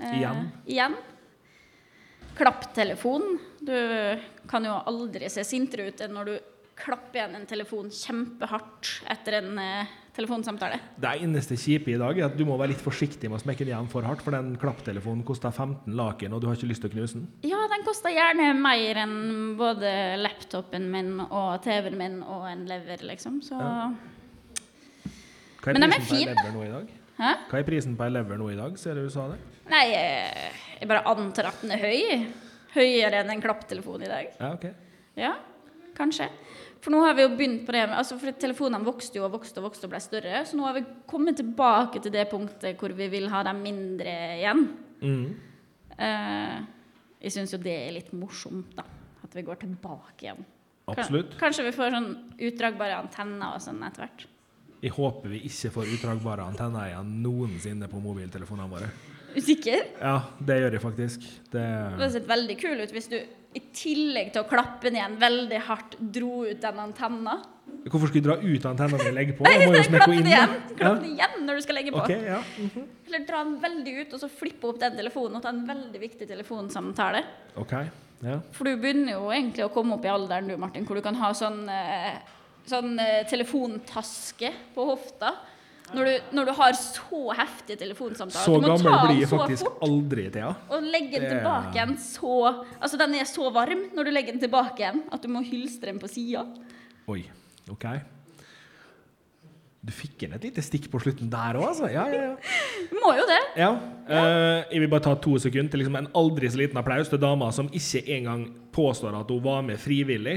[0.00, 0.50] Eh, Igjen.
[0.66, 0.94] igjen.
[2.38, 3.38] Klapptelefon.
[3.60, 3.74] Du
[4.48, 6.36] kan jo aldri se sintere ut enn når du
[6.80, 10.78] klapper igjen en telefon kjempehardt etter en eh, telefonsamtale.
[11.00, 13.66] Det eneste kjipe i dag er at du må være litt forsiktig med å smekke
[13.66, 16.84] den igjen for hardt, for den klapptelefonen koster 15 laken, og du har ikke lyst
[16.84, 17.26] til å knuse den.
[17.46, 19.18] Ja, den koster gjerne mer enn
[19.60, 19.92] både
[20.22, 23.42] laptopen min og TV-en min og en lever, liksom.
[23.44, 23.90] Så Ja.
[25.66, 26.34] Men de er fine.
[27.20, 27.34] Hæ?
[27.50, 29.36] Hva er prisen på ei lever nå i dag, ser du sa det?
[29.68, 32.30] Nei, jeg bare antar at den er høy.
[32.72, 34.30] Høyere enn en klapptelefon i dag.
[34.38, 34.66] Ja, ok.
[35.18, 35.34] Ja,
[35.98, 36.30] kanskje.
[36.80, 39.60] For nå har vi jo begynt på det altså for Telefonene vokste jo og vokste
[39.60, 40.40] og vokste og ble større.
[40.48, 44.14] Så nå har vi kommet tilbake til det punktet hvor vi vil ha dem mindre
[44.38, 44.64] igjen.
[45.02, 45.26] Mm.
[46.00, 46.56] Eh,
[47.20, 48.86] jeg syns jo det er litt morsomt, da.
[49.20, 50.40] At vi går tilbake igjen.
[50.90, 51.36] Absolutt.
[51.38, 52.10] Kanskje vi får sånn
[52.48, 54.24] utdragbare antenner og sånn etter hvert.
[54.80, 58.88] Jeg håper vi ikke får utdragbare antenner igjen noensinne på mobiltelefonene våre.
[59.36, 59.84] Usikker?
[60.00, 61.26] Ja, det gjør jeg faktisk.
[61.52, 65.16] Det hadde sett veldig kul ut hvis du i tillegg til å klappe den igjen
[65.20, 67.36] veldig hardt dro ut den antenna.
[67.90, 69.46] Hvorfor skal jeg dra ut antennen når jeg legger på?
[69.46, 70.56] Nei, Jeg klapp den igjen.
[70.70, 70.80] den.
[70.80, 72.02] Den igjen når du skal legge på.
[72.04, 72.40] Okay, ja.
[73.06, 76.02] Eller dra den veldig ut, og så flippe opp den telefonen og ta en veldig
[76.02, 77.22] viktig telefonsamtale.
[77.60, 77.74] Ok.
[78.26, 78.36] Ja.
[78.54, 81.18] For du begynner jo egentlig å komme opp i alderen du, Martin, hvor du kan
[81.22, 82.18] ha sånn, eh,
[82.70, 85.34] sånn eh, telefontaske på hofta.
[85.90, 88.44] Når du, når du har så heftige telefonsamtaler.
[88.46, 90.52] Så gammel blir jeg faktisk fort aldri, Thea.
[90.70, 92.36] og legge den tilbake igjen så
[92.78, 95.90] Altså, den er så varm når du legger den tilbake igjen at du må hylstre
[95.90, 96.44] den på sida.
[97.10, 97.24] Oi,
[97.74, 97.88] OK.
[99.80, 101.88] Du fikk inn et lite stikk på slutten der òg, altså.
[101.88, 102.34] Ja, ja, ja.
[103.00, 103.38] Må jo det.
[103.56, 103.70] ja.
[104.12, 107.20] eh, jeg vil bare ta to sekunder til liksom en aldri så liten applaus til
[107.22, 108.44] dama som ikke engang
[108.76, 110.36] påstår at hun var med frivillig,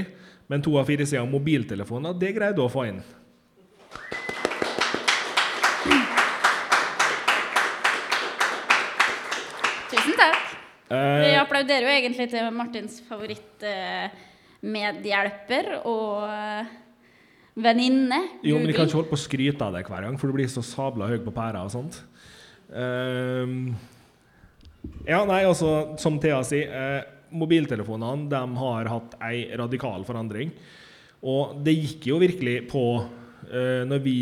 [0.50, 3.00] men to av fire sider mobiltelefoner, det greide hun å få inn.
[9.92, 10.40] Tusen takk.
[10.88, 16.64] Vi Eh, applauderer jo egentlig til Martins favorittmedhjelper og eh,
[17.54, 18.20] venninne.
[18.44, 20.32] jo, men jeg kan ikke holde på å skryte av deg hver gang, for du
[20.36, 21.94] blir så sabla høy på pæra og sånt.
[22.68, 23.46] Eh,
[25.08, 25.68] ja, nei, altså,
[26.00, 27.02] som Thea sier, eh,
[27.34, 30.52] mobiltelefonene de har hatt ei radikal forandring.
[31.24, 32.84] Og det gikk jo virkelig på
[33.48, 34.18] eh, Når vi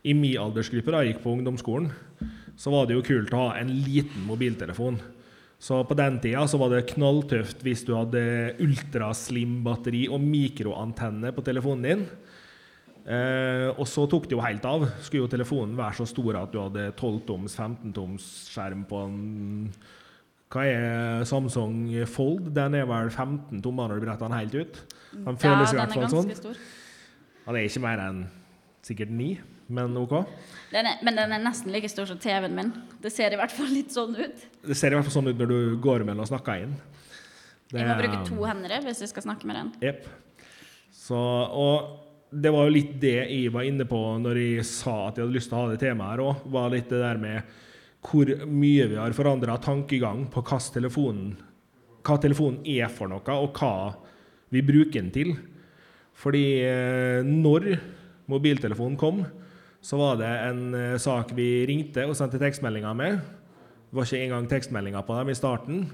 [0.00, 1.90] i min aldersgruppe da, gikk på ungdomsskolen,
[2.60, 4.98] så var det jo kult å ha en liten mobiltelefon.
[5.60, 8.22] Så på den tida så var det knalltøft hvis du hadde
[8.64, 12.04] ultraslim-batteri og mikroantenne på telefonen din.
[13.04, 14.86] Eh, og så tok det jo helt av.
[15.04, 19.18] Skulle jo telefonen være så stor at du hadde 12-toms, 15-toms skjerm på en
[20.50, 22.50] Hva er Samsung Fold?
[22.56, 24.80] Den er vel 15 tommer når du bretter den helt ut?
[25.12, 26.40] Den føles i ja, hvert den er fall ganske sånn.
[26.40, 26.58] stor.
[27.46, 28.20] Han er ikke mer enn
[28.86, 29.28] sikkert ni,
[29.70, 30.16] men OK.
[30.72, 32.72] Den er, men den er nesten like stor som TV-en min.
[33.02, 34.44] Det ser i hvert fall litt sånn ut.
[34.66, 36.74] Det ser i hvert fall sånn ut når du går mellom og snakker inn.
[37.70, 39.72] Jeg må bruke to hender hvis jeg skal snakke med den.
[39.86, 40.06] Yep.
[40.90, 45.18] Så, og det var jo litt det jeg var inne på når jeg sa at
[45.18, 46.46] jeg hadde lyst til å ha det temaet her òg.
[46.58, 47.58] Var litt det der med
[48.04, 51.34] hvor mye vi har forandra tankegang på hva telefonen,
[52.06, 53.72] hva telefonen er for noe, og hva
[54.50, 55.34] vi bruker den til.
[56.20, 57.74] Fordi eh, når
[58.30, 59.24] mobiltelefonen kom,
[59.80, 63.20] så var det en eh, sak vi ringte og sendte tekstmeldinger med.
[63.90, 65.84] Det var ikke engang tekstmeldinger på dem i starten.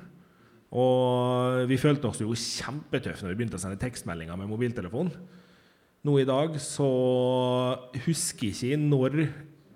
[0.77, 5.13] Og vi følte oss jo kjempetøffe når vi begynte å sende tekstmeldinger med mobiltelefon.
[6.07, 6.89] Nå i dag så
[8.05, 9.21] husker jeg ikke når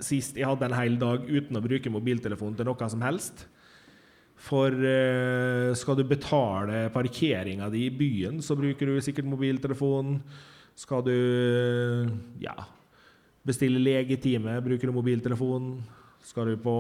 [0.05, 3.47] sist jeg hadde en hel dag uten å bruke mobiltelefon til noe som helst.
[4.41, 10.17] For uh, skal du betale parkeringa di i byen, så bruker du sikkert mobiltelefon.
[10.81, 11.17] Skal du
[12.41, 12.57] ja,
[13.45, 15.75] bestille legetime, bruker du mobiltelefon.
[16.25, 16.77] Skal du på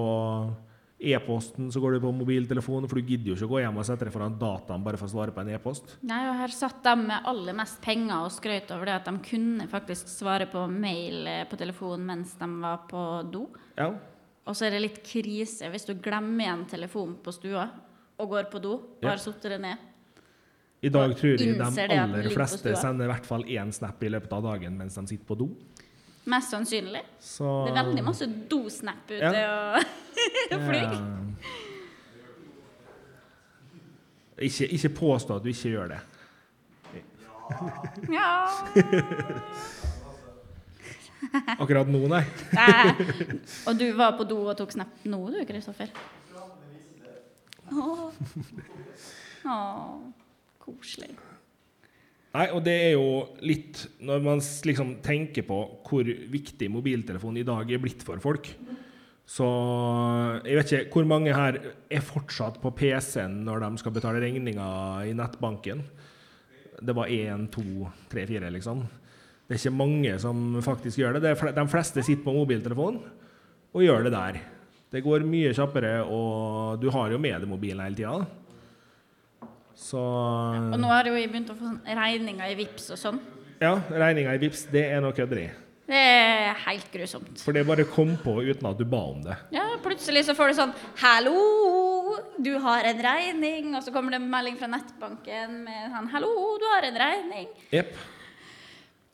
[1.00, 3.86] e-posten, så går du på mobiltelefonen, for du gidder jo ikke å gå hjem og
[3.88, 5.94] sette deg foran dataen bare for å svare på en e-post.
[6.04, 9.14] Nei, og her satt de med aller mest penger og skrøt over det at de
[9.24, 13.46] kunne faktisk svare på mail eh, på telefonen mens de var på do.
[13.80, 13.90] Ja,
[14.50, 17.68] Og så er det litt krise hvis du glemmer igjen telefonen på stua
[18.20, 19.10] og går på do og Ja.
[19.14, 19.78] har satt det ned.
[20.82, 24.32] I dag tror jeg de aller fleste sender i hvert fall én snap i løpet
[24.32, 25.48] av dagen mens de sitter på do.
[26.26, 27.00] Mest sannsynlig.
[27.20, 29.80] Så Det er veldig masse dosnap ute Ja.
[30.52, 30.92] og flyr.
[34.36, 36.00] Eh, Ikke, ikke påstå at du ikke gjør det.
[38.12, 38.48] Ja.
[41.60, 42.22] Akkurat nå, nei.
[42.56, 42.94] Nei.
[43.68, 45.90] Og du var på do og tok snap nå, du, Kristoffer?
[47.70, 48.06] Åh.
[49.46, 49.98] Åh,
[50.64, 51.10] koselig.
[52.30, 53.06] Nei, og det er jo
[53.42, 55.56] litt Når man liksom tenker på
[55.86, 58.52] hvor viktig mobiltelefonen i dag er blitt for folk
[59.26, 59.48] Så
[60.46, 61.58] jeg vet ikke hvor mange her
[61.90, 65.84] er fortsatt på PC-en når de skal betale regninger i nettbanken.
[66.80, 68.82] Det var én, to, tre, fire, liksom.
[69.46, 71.34] Det er ikke mange som faktisk gjør det.
[71.54, 72.98] de fleste sitter på mobiltelefonen
[73.70, 74.40] og gjør det der.
[74.90, 78.39] Det går mye kjappere, og du har jo med deg mobilen hele tida.
[79.80, 83.20] Så Og nå har jo jeg begynt å få sånn regninger i Vips og sånn.
[83.60, 85.50] Ja, regninger i VIPS, det er noe kødderi.
[85.90, 87.40] Det er helt grusomt.
[87.42, 89.34] For det bare kom på uten at du ba om det.
[89.52, 94.22] Ja, plutselig så får du sånn 'Hallo, du har en regning.' Og så kommer det
[94.22, 96.30] en melding fra nettbanken med sånn 'Hallo,
[96.62, 97.48] du har en regning'.
[97.72, 97.96] Jepp.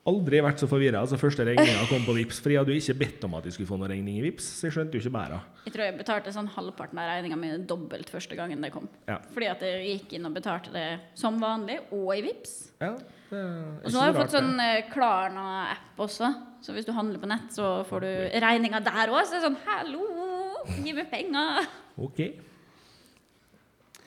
[0.07, 1.01] Aldri vært så forvirra.
[1.03, 3.57] Altså, første regninga kom på Vipps, for jeg hadde jo ikke bedt om at jeg
[3.57, 5.41] skulle få noen regning i Vipps, så jeg skjønte jo ikke bæra.
[5.65, 8.87] Jeg tror jeg betalte sånn halvparten av regninga mi dobbelt første gangen det kom.
[9.11, 9.17] Ja.
[9.35, 10.87] Fordi at jeg gikk inn og betalte det
[11.19, 12.55] som vanlig, og i Vips.
[12.79, 16.29] Ja, Og så har jeg fått sånn eh, Klarna-app også.
[16.63, 18.11] Så hvis du handler på nett, så får du
[18.47, 19.25] regninga der òg.
[19.27, 20.07] Så det er sånn 'Hallo,
[20.85, 21.67] gi meg penger'.
[21.99, 22.21] OK.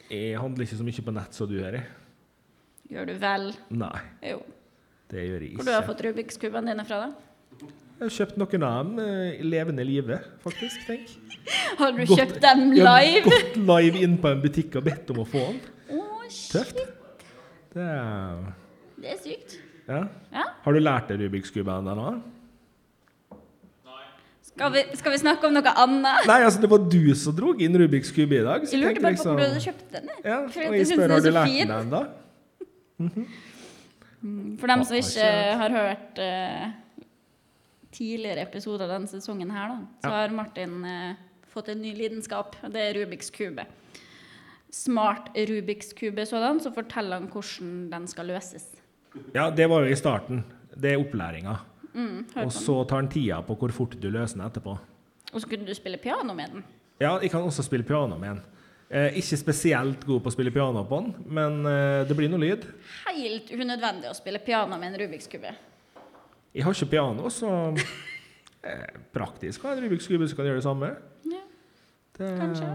[0.10, 1.78] Jeg handler ikke så mye på nett som du gjør.
[2.90, 3.52] Gjør du vel?
[3.70, 4.00] Nei,
[4.32, 4.40] Jo.
[5.10, 5.90] Det gjør jeg Hvor du har ikke.
[5.92, 7.12] fått Rubiks-kubene dine fra, da?
[8.00, 10.86] Jeg har kjøpt noen av dem i levende live, faktisk.
[10.88, 11.10] tenk.
[11.80, 12.94] Har du Gått- kjøpt dem live?
[13.04, 15.60] Jeg har gått live inn på en butikk og bedt om å få den.
[15.98, 16.80] Oh, Tøft.
[17.74, 18.54] Det er
[19.02, 19.58] Det er sykt.
[19.90, 20.04] Ja.
[20.32, 20.44] Ja.
[20.64, 21.96] Har du lært deg Rubiks kube ennå?
[21.98, 22.10] nå?
[24.50, 26.26] Skal vi, skal vi snakke om noe annet?
[26.28, 28.66] Nei, altså det var du som dro inn Rubiks kube i dag.
[28.68, 30.10] så Jeg lurte bare på liksom- hvor du hadde kjøpt den.
[30.24, 32.02] Ja, og jeg spør har du lært den ennå.
[34.60, 35.28] For dem som ikke
[35.62, 36.66] har hørt uh,
[37.96, 41.14] tidligere episoder denne sesongen her, da, så har Martin uh,
[41.54, 42.58] fått en ny lidenskap.
[42.68, 43.66] Det er Rubiks kube.
[44.70, 48.68] Smart Rubiks kube sådan, så forteller han hvordan den skal løses.
[49.34, 50.44] Ja, det var jo i starten.
[50.76, 51.56] Det er opplæringa.
[51.94, 54.76] Mm, Og så tar han tida på hvor fort du løser den etterpå.
[55.34, 56.64] Og så kunne du spille piano med den.
[57.02, 58.44] Ja, jeg kan også spille piano med den.
[58.90, 62.42] Eh, ikke spesielt god på å spille piano på den, men eh, det blir noe
[62.42, 62.64] lyd.
[63.06, 65.52] Helt unødvendig å spille piano med en Rubiks kube.
[66.58, 67.52] Jeg har ikke piano, så
[68.66, 70.90] eh, praktisk har en Rubiks kube som kan gjøre det samme.
[71.30, 71.44] Ja,
[72.18, 72.72] Det, Kanskje.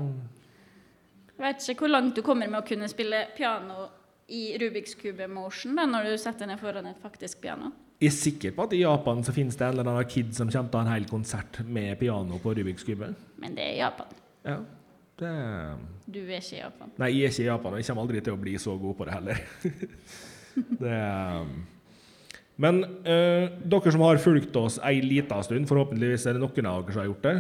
[1.35, 3.89] Jeg vet ikke hvor langt du kommer med å kunne spille piano
[4.31, 7.73] i Rubiks kube motion når du setter ned foran et faktisk piano.
[7.99, 10.47] Jeg er sikker på at i Japan så finnes det en eller annen kid som
[10.47, 13.11] kommer til å ha en hel konsert med piano på Rubiks kube.
[13.43, 14.15] Men det er Japan.
[14.47, 14.61] Ja,
[15.21, 15.35] det
[16.11, 16.91] Du er ikke i Japan.
[17.01, 18.97] Nei, jeg er ikke i Japan, og jeg kommer aldri til å bli så god
[18.99, 19.43] på det heller.
[20.85, 20.99] det
[22.65, 26.83] Men eh, dere som har fulgt oss ei lita stund, forhåpentligvis er det noen av
[26.83, 27.37] dere som har gjort det,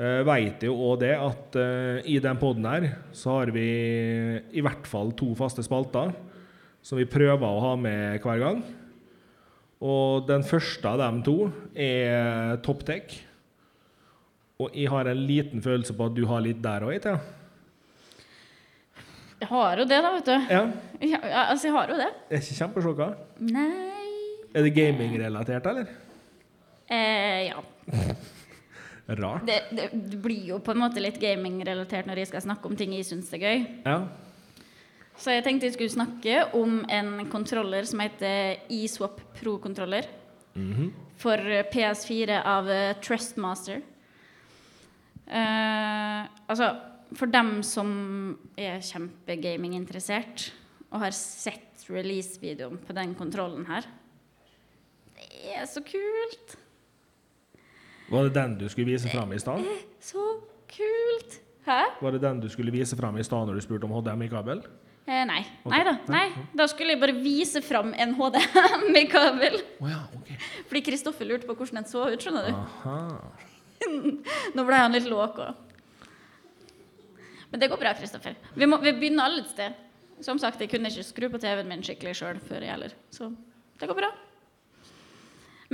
[0.00, 3.68] uh, vet jo òg det at eh, i den poden her så har vi
[4.52, 6.12] i hvert fall to faste spalter
[6.84, 8.64] som vi prøver å ha med hver gang.
[9.84, 11.38] Og den første av dem to
[11.76, 13.16] er ToppTech.
[14.62, 17.16] Og jeg har en liten følelse på at du har litt der òg, Thea.
[19.40, 20.36] Jeg har jo det, da, vet du.
[20.54, 20.60] Ja.
[21.04, 21.18] Ja,
[21.50, 22.06] altså, jeg har jo det.
[22.30, 23.08] Jeg er ikke kjempesjokka.
[23.44, 23.90] Nei
[24.54, 25.90] Er det gamingrelatert, eller?
[26.88, 27.58] eh, Ja.
[29.20, 29.42] Rart.
[29.44, 32.76] Det, det, det blir jo på en måte litt gaming-relatert når jeg skal snakke om
[32.78, 33.66] ting jeg syns er gøy.
[33.84, 33.98] Ja.
[35.20, 40.08] Så jeg tenkte jeg skulle snakke om en kontroller som heter eSwap Pro-kontroller.
[40.56, 40.88] Mhm.
[41.20, 41.36] For
[41.74, 42.70] PS4 av
[43.04, 43.82] Trustmaster.
[45.24, 46.68] Eh, altså,
[47.16, 47.88] for dem som
[48.60, 50.50] er kjempegaming-interessert
[50.90, 53.86] og har sett release-videoen på den kontrollen her
[55.16, 56.56] Det er så kult!
[58.12, 59.64] Var det den du skulle vise fram i stad?
[60.00, 60.22] Så
[60.70, 61.40] kult!
[61.64, 61.80] Hæ?
[62.04, 64.60] Var det den du skulle vise fram i stad når du spurte om HDMI-kabel?
[65.04, 65.40] Eh, nei.
[65.64, 65.70] Ok.
[65.72, 65.94] Nei da.
[66.12, 66.26] Nei.
[66.56, 69.56] Da skulle jeg bare vise fram en HDMI-kabel.
[69.80, 70.36] Oh, ja, okay.
[70.68, 72.20] Fordi Kristoffer lurte på hvordan den så ut.
[72.20, 72.60] skjønner du?
[72.60, 72.98] Aha.
[74.54, 75.54] Nå ble han litt låk òg.
[77.50, 78.34] Men det går bra, Kristoffer.
[78.58, 79.74] Vi, må- vi begynner alle et sted.
[80.24, 82.94] Som sagt, jeg kunne ikke skru på TV-en min skikkelig sjøl før jeg heller.
[83.14, 83.28] Så
[83.78, 84.10] det går bra.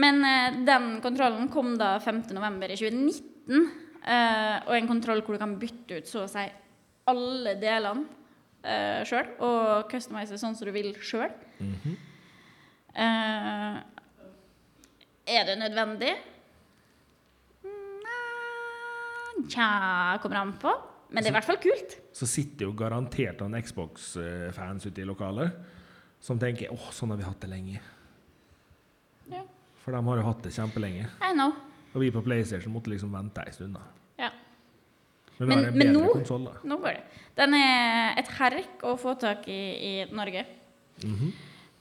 [0.01, 2.71] Men eh, den kontrollen kom da 5.11.
[2.73, 3.71] i 2019.
[4.01, 6.45] Eh, og en kontroll hvor du kan bytte ut så å si
[7.11, 8.07] alle delene
[8.65, 9.29] eh, sjøl.
[9.45, 11.33] Og customize sånn som du vil sjøl.
[11.61, 11.97] Mhm.
[12.91, 13.81] Eh,
[15.31, 16.13] er det nødvendig?
[19.49, 20.73] Tja, kommer an på.
[21.11, 21.97] Men det er i hvert fall kult.
[22.15, 25.57] Så sitter jo garantert noen Xbox-fans ute i lokalet
[26.21, 27.81] som tenker åh, sånn har vi hatt det lenge.
[29.33, 29.43] Ja.
[29.83, 31.09] For de har jo hatt det kjempelenge.
[31.25, 31.55] I know.
[31.95, 33.75] Og vi på PlayStation måtte liksom vente ei stund.
[33.75, 33.81] da.
[34.19, 34.31] Ja.
[35.41, 36.47] Men Men- men nå- konsol.
[36.65, 37.03] Nå går det.
[37.37, 40.45] Den er et herk å få tak i i Norge.
[41.03, 41.33] Mhm.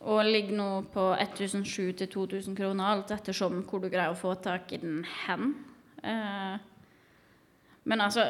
[0.01, 4.77] Og ligger nå på 1700-2000 kroner, alt ettersom hvor du greier å få tak i
[4.77, 5.55] den hen.
[6.01, 6.57] Eh,
[7.89, 8.23] men altså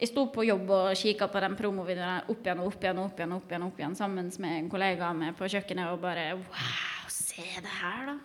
[0.00, 3.04] Jeg sto på jobb og kikka på den promovideoen opp igjen og opp igjen og
[3.12, 6.24] opp igjen, opp igjen, opp igjen sammen med en kollega meg på kjøkkenet og bare
[6.40, 8.16] Wow, se det her, da.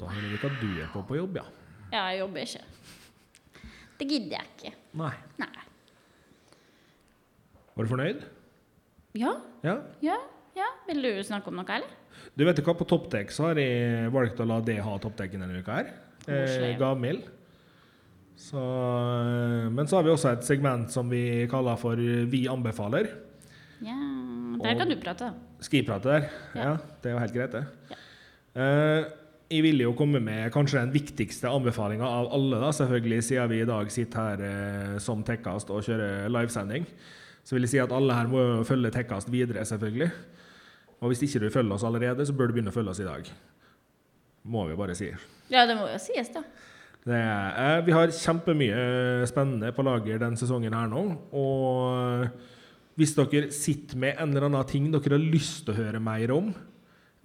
[0.00, 1.46] Da hører vi hva du er på på jobb, ja.
[1.92, 2.64] Ja, jeg jobber ikke.
[3.98, 4.72] Det gidder jeg ikke.
[5.00, 5.14] Nei.
[5.40, 5.64] Nei.
[7.76, 8.26] Var du fornøyd?
[9.18, 9.32] Ja,
[9.64, 9.76] Ja?
[10.04, 10.18] ja,
[10.58, 10.68] ja.
[10.90, 11.94] Vil du snakke om noe, eller?
[12.38, 15.62] Du vet hva, på Topptek så har jeg valgt å la det ha toppdekken denne
[15.62, 15.92] uka her.
[16.28, 17.24] Eh, Gavmild.
[18.38, 23.10] Så, eh, men så har vi også et segment som vi kaller for Vi anbefaler.
[23.82, 23.98] Ja,
[24.62, 25.32] der kan du prate.
[25.62, 26.28] Skal jeg prate der?
[26.54, 26.62] Ja.
[26.70, 27.98] Ja, det er jo helt greit, det.
[28.58, 29.04] Eh,
[29.48, 33.60] jeg vil jo komme med kanskje den viktigste anbefalinga av alle, da, selvfølgelig, siden vi
[33.62, 36.84] i dag sitter her eh, som Tekkast og kjører livesending.
[37.46, 40.10] Så vil jeg si at alle her må følge Tekkast videre, selvfølgelig.
[41.00, 43.06] Og hvis ikke du følger oss allerede, så bør du begynne å følge oss i
[43.08, 43.30] dag.
[44.48, 45.08] Må vi bare si.
[45.48, 46.42] Ja, det må jo sies, da.
[47.06, 51.04] Er, eh, vi har kjempemye spennende på lager denne sesongen her nå.
[51.32, 52.28] Og
[52.98, 56.32] hvis dere sitter med en eller annen ting dere har lyst til å høre mer
[56.34, 56.50] om,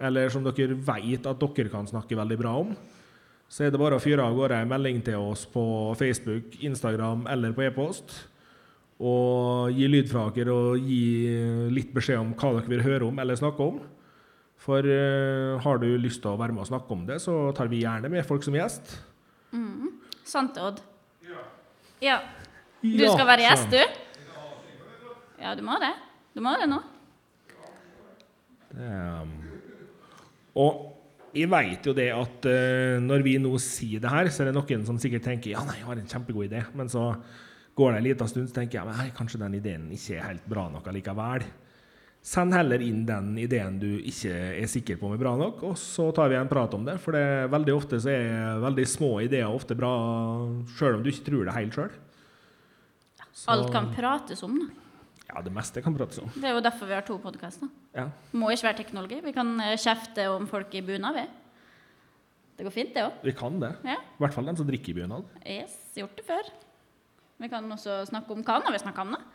[0.00, 2.76] eller som dere vet at dere kan snakke veldig bra om,
[3.48, 5.62] så er det bare å fyre av gårde en melding til oss på
[5.98, 8.30] Facebook, Instagram eller på e-post.
[9.04, 13.18] og gi lyd fra dere og gi litt beskjed om hva dere vil høre om
[13.18, 13.80] eller snakke om.
[14.56, 17.68] For eh, har du lyst til å være med og snakke om det, så tar
[17.68, 18.94] vi gjerne med folk som gjest.
[20.24, 20.80] Sant, Odd?
[22.02, 22.18] Ja.
[22.82, 23.80] Du skal være gjest, du?
[25.40, 25.92] Ja, du må det.
[26.34, 26.80] Du må det nå.
[28.74, 29.32] Um,
[30.58, 30.78] og
[31.34, 34.56] jeg veit jo det at uh, når vi nå sier det her, så er det
[34.56, 36.64] noen som sikkert tenker ja, nei, jeg har en kjempegod idé.
[36.74, 37.12] Men så
[37.78, 40.48] går det en liten stund, så tenker jeg nei, kanskje den ideen ikke er helt
[40.50, 41.46] bra nok allikevel.
[42.24, 45.74] Send heller inn den ideen du ikke er sikker på om er bra nok, og
[45.76, 46.94] så tar vi en prat om det.
[47.04, 49.90] For det, er veldig ofte så er veldig små ideer ofte bra,
[50.78, 51.92] sjøl om du ikke tror det helt sjøl.
[53.52, 54.56] Alt kan prates om.
[54.62, 54.84] da.
[55.34, 56.32] Ja, det meste kan prates om.
[56.32, 57.68] Det er jo derfor vi har to podkaster.
[57.92, 58.06] Ja.
[58.32, 59.20] Må ikke være teknologi.
[59.24, 61.24] Vi kan eh, kjefte om folk i bunad, vi.
[62.54, 63.20] Det går fint, det òg.
[63.26, 63.74] Vi kan det.
[63.84, 63.98] Ja.
[63.98, 65.28] I hvert fall dem som drikker i bunad.
[65.42, 66.52] Yes, gjort det før.
[67.42, 69.33] Vi kan også snakke om hva når vi snakker om, da.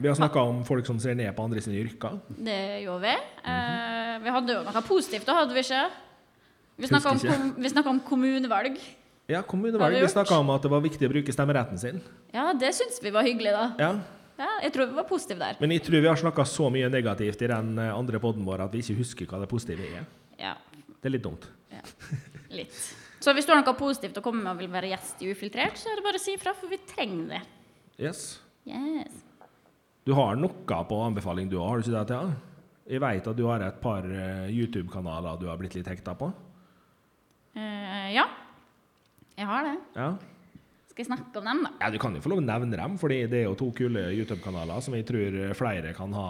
[0.00, 2.14] Vi har snakka om folk som ser ned på andre sine yrker.
[2.32, 3.16] Det gjorde vi.
[3.52, 5.82] Eh, vi hadde jo noe positivt, da hadde vi ikke?
[6.80, 8.78] Vi snakka om, kom, om kommunevalg.
[9.28, 9.98] Ja, kommunevalg.
[9.98, 12.00] vi Vi snakka om at det var viktig å bruke stemmeretten sin.
[12.32, 13.66] Ja, det syns vi var hyggelig, da.
[13.78, 13.92] Ja.
[14.40, 15.60] Ja, jeg tror vi var positive der.
[15.60, 18.64] Men jeg tror vi har snakka så mye negativt i den eh, andre poden vår
[18.64, 20.08] at vi ikke husker hva det positive er.
[20.40, 20.56] Ja,
[20.96, 21.44] Det er litt dumt.
[21.70, 21.84] ja.
[22.50, 22.72] Litt.
[23.20, 25.76] Så hvis du har noe positivt å komme med og vil være gjest i Ufiltrert,
[25.76, 27.40] så er det bare å si ifra, for vi trenger det.
[28.00, 28.38] Yes.
[28.64, 29.12] Yes.
[30.10, 32.06] Du har noe på anbefaling du òg, har du ikke det?
[32.10, 32.30] Thea?
[32.90, 36.32] Jeg veit at du har et par eh, YouTube-kanaler du har blitt litt hekta på.
[37.54, 38.24] Uh, ja,
[39.38, 39.76] jeg har det.
[39.94, 40.08] Ja.
[40.90, 41.72] Skal jeg snakke om dem, da?
[41.84, 44.08] ja, Du kan jo få lov å nevne dem, fordi det er jo to kule
[44.16, 46.26] YouTube-kanaler som jeg tror flere kan ha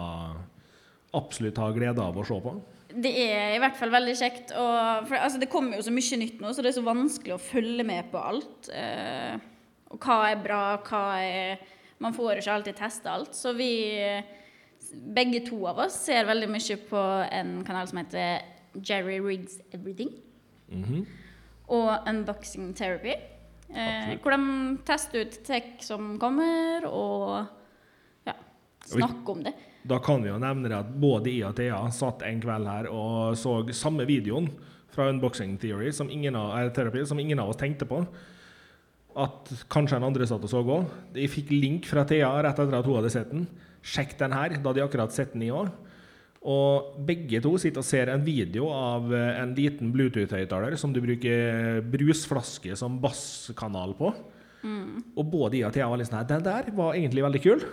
[1.17, 2.55] absolutt ha glede av å se på.
[2.93, 4.53] Det er i hvert fall veldig kjekt.
[4.61, 7.33] Og, for, altså, det kommer jo så mye nytt nå, så det er så vanskelig
[7.33, 8.69] å følge med på alt.
[8.77, 9.41] Eh,
[9.89, 11.69] og hva er bra, hva er
[12.01, 13.35] Man får ikke alltid teste alt.
[13.37, 13.71] Så vi,
[15.15, 18.41] begge to av oss, ser veldig mye på en kanal som heter
[18.81, 20.13] Jerry Rigs Everything.
[20.71, 21.05] Mhm.
[21.71, 23.13] Og Unboxing Therapy.
[23.71, 27.45] Eh, hvor de tester ut tech som kommer, og
[28.27, 28.33] ja,
[28.83, 29.53] snakker om det.
[29.87, 33.37] Da kan vi jo nevne at både jeg og Thea satt en kveld her og
[33.39, 34.51] så samme videoen
[34.91, 38.03] fra Unboxing Theory som ingen av, Therapy som ingen av oss tenkte på.
[39.15, 40.85] At kanskje en andre satt og så òg.
[41.17, 43.47] Jeg fikk link fra Thea rett etter at hun hadde sett den.
[43.83, 44.49] Sjekk den her.
[44.55, 45.71] Da hadde de akkurat sett den, i òg.
[46.41, 50.97] Og begge to sitter og ser en video av eh, en liten Bluetooth-høyttaler som du
[51.03, 54.13] bruker brusflaske som basskanal på.
[54.61, 57.63] Og både jeg og Thea var sånn her Den der var egentlig veldig kul.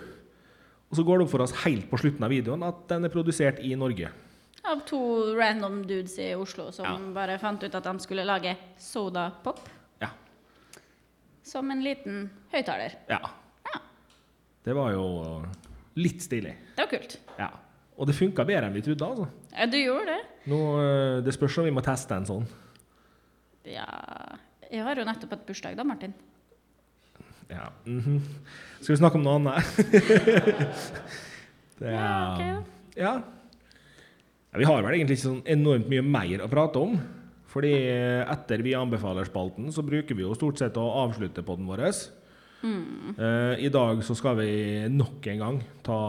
[0.89, 3.13] Og så går det opp for oss helt på slutten av videoen at den er
[3.13, 4.09] produsert i Norge.
[4.69, 4.99] Av to
[5.37, 6.97] random dudes i Oslo som Ja.
[7.13, 9.61] bare fant ut at de skulle lage sodapop.
[11.49, 12.95] Som en liten høyttaler.
[13.11, 13.19] ja.
[13.69, 13.79] Ja.
[14.65, 15.03] Det var jo
[15.99, 16.51] litt stilig.
[16.75, 17.17] Det var kult.
[17.39, 17.49] Ja.
[17.99, 19.27] Og det funka bedre enn vi trodde, altså.
[19.55, 20.19] Ja, du gjorde det.
[20.51, 22.45] Nå, eh, det spørs om vi må teste en sånn.
[23.67, 23.85] Ja
[24.71, 26.13] Jeg har jo nettopp hatt bursdag, da, Martin.
[27.49, 27.71] Ja.
[27.85, 28.19] mhm.
[28.79, 29.65] Skal vi snakke om noe annet?
[31.79, 32.45] det Ja, ok, da.
[32.45, 32.59] ja.
[33.03, 33.13] ja.
[34.59, 36.95] Vi har vel egentlig ikke sånn enormt mye mer å prate om.
[37.49, 41.85] Fordi eh, etter Vi anbefaler-spalten så bruker vi jo stort sett å avslutte podden vår.
[42.61, 44.49] Eh, I dag så skal vi
[44.91, 45.99] nok en gang ta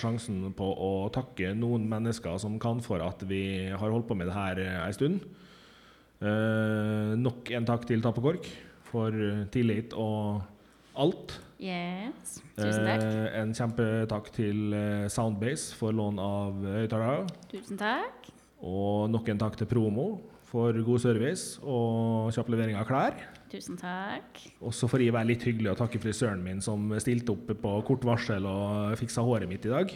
[0.00, 4.28] sjansen på å takke noen mennesker som kan for at vi har holdt på med
[4.28, 5.24] det her ei en stund.
[6.22, 8.46] Eh, nok en takk til Tappekork
[8.90, 10.42] for eh, tillit og
[10.98, 11.38] alt.
[11.62, 12.40] Yes.
[12.58, 13.06] Tusen takk.
[13.06, 17.24] Eh, en kjempetakk til eh, Soundbase for lån av høyttalere.
[17.54, 18.28] Tusen takk.
[18.62, 20.06] Og nok en takk til Promo
[20.52, 23.16] for god service og kjapp levering av klær.
[23.52, 24.40] Tusen takk.
[24.64, 27.72] Og så får jeg være litt hyggelig og takke frisøren min som stilte opp på
[27.88, 29.94] kort varsel og fiksa håret mitt i dag.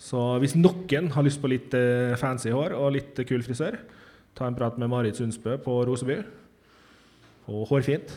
[0.00, 3.78] Så hvis noen har lyst på litt eh, fancy hår og litt kul frisør,
[4.36, 6.20] ta en prat med Marit Sundsbø på Roseby.
[7.52, 8.12] Og hårfint.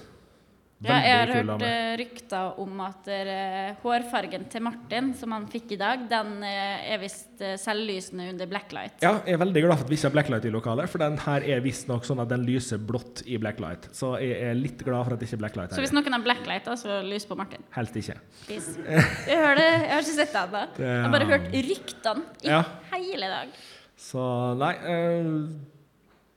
[0.86, 5.74] Ja, jeg har hørt eh, rykter om at eh, hårfargen til Martin, som han fikk
[5.76, 8.98] i dag, den eh, er visst selvlysende under blacklight.
[9.04, 11.18] Ja, jeg er veldig glad for at vi ikke har blacklight i lokalet, for den
[11.26, 13.90] her er visstnok sånn at den lyser blått i blacklight.
[13.96, 16.26] Så jeg er litt glad for at det ikke er blacklight Så hvis noen har
[16.26, 17.64] blacklight, da, så lys på Martin.
[17.76, 18.18] Helst ikke.
[18.46, 18.76] Please.
[19.32, 19.70] Jeg hører det.
[19.72, 20.66] Jeg har ikke sett det ennå.
[20.80, 22.62] Jeg har bare hørt ryktene i Ja.
[22.94, 23.56] hele dag.
[24.00, 24.22] Så
[24.60, 25.30] nei eh,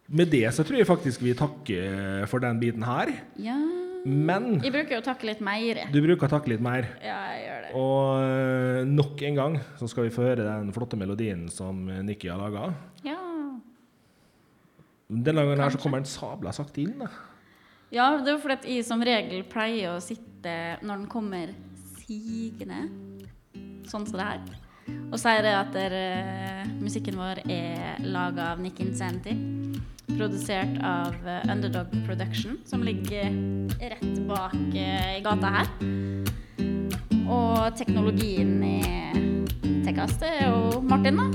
[0.08, 3.10] Med det så tror jeg faktisk vi takker for den biten her.
[3.42, 3.58] Ja
[4.06, 5.80] Men Jeg bruker jo å takke litt mer.
[5.92, 6.86] du bruker å takke litt mer.
[7.02, 7.72] Ja, jeg gjør det.
[7.80, 12.30] Og eh, nok en gang så skal vi få høre den flotte melodien som Nikki
[12.30, 12.68] har laga.
[13.04, 13.18] Ja.
[15.08, 16.98] Denne gangen her så kommer den sabla sakte inn.
[17.00, 17.08] da.
[17.90, 20.54] ja, det er fordi at jeg som regel pleier å sitte
[20.84, 21.52] når den kommer
[22.04, 22.84] sigende.
[23.88, 24.42] sånn som det her.
[25.08, 25.94] Og sier det at der,
[26.82, 29.32] musikken vår er laga av Nick Incenti.
[30.08, 33.28] Produsert av eh, Underdog Production, som ligger
[33.78, 35.68] rett bak eh, i gata her.
[37.28, 38.78] Og teknologien i
[39.84, 41.28] Tekkas, det er jo Martin, da.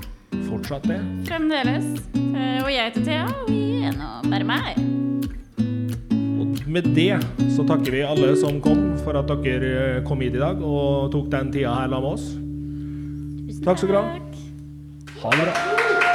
[0.49, 0.99] Fortsatt det.
[1.29, 1.85] Fremdeles.
[2.17, 4.83] Eh, Og jeg heter Thea, og vi er nå bare meg.
[6.41, 7.11] Og med det
[7.53, 11.29] så takker vi alle som kom, for at dere kom hit i dag og tok
[11.33, 12.31] den tida her sammen med oss.
[13.63, 14.19] Takk skal dere ha.
[15.23, 16.12] Ha det bra.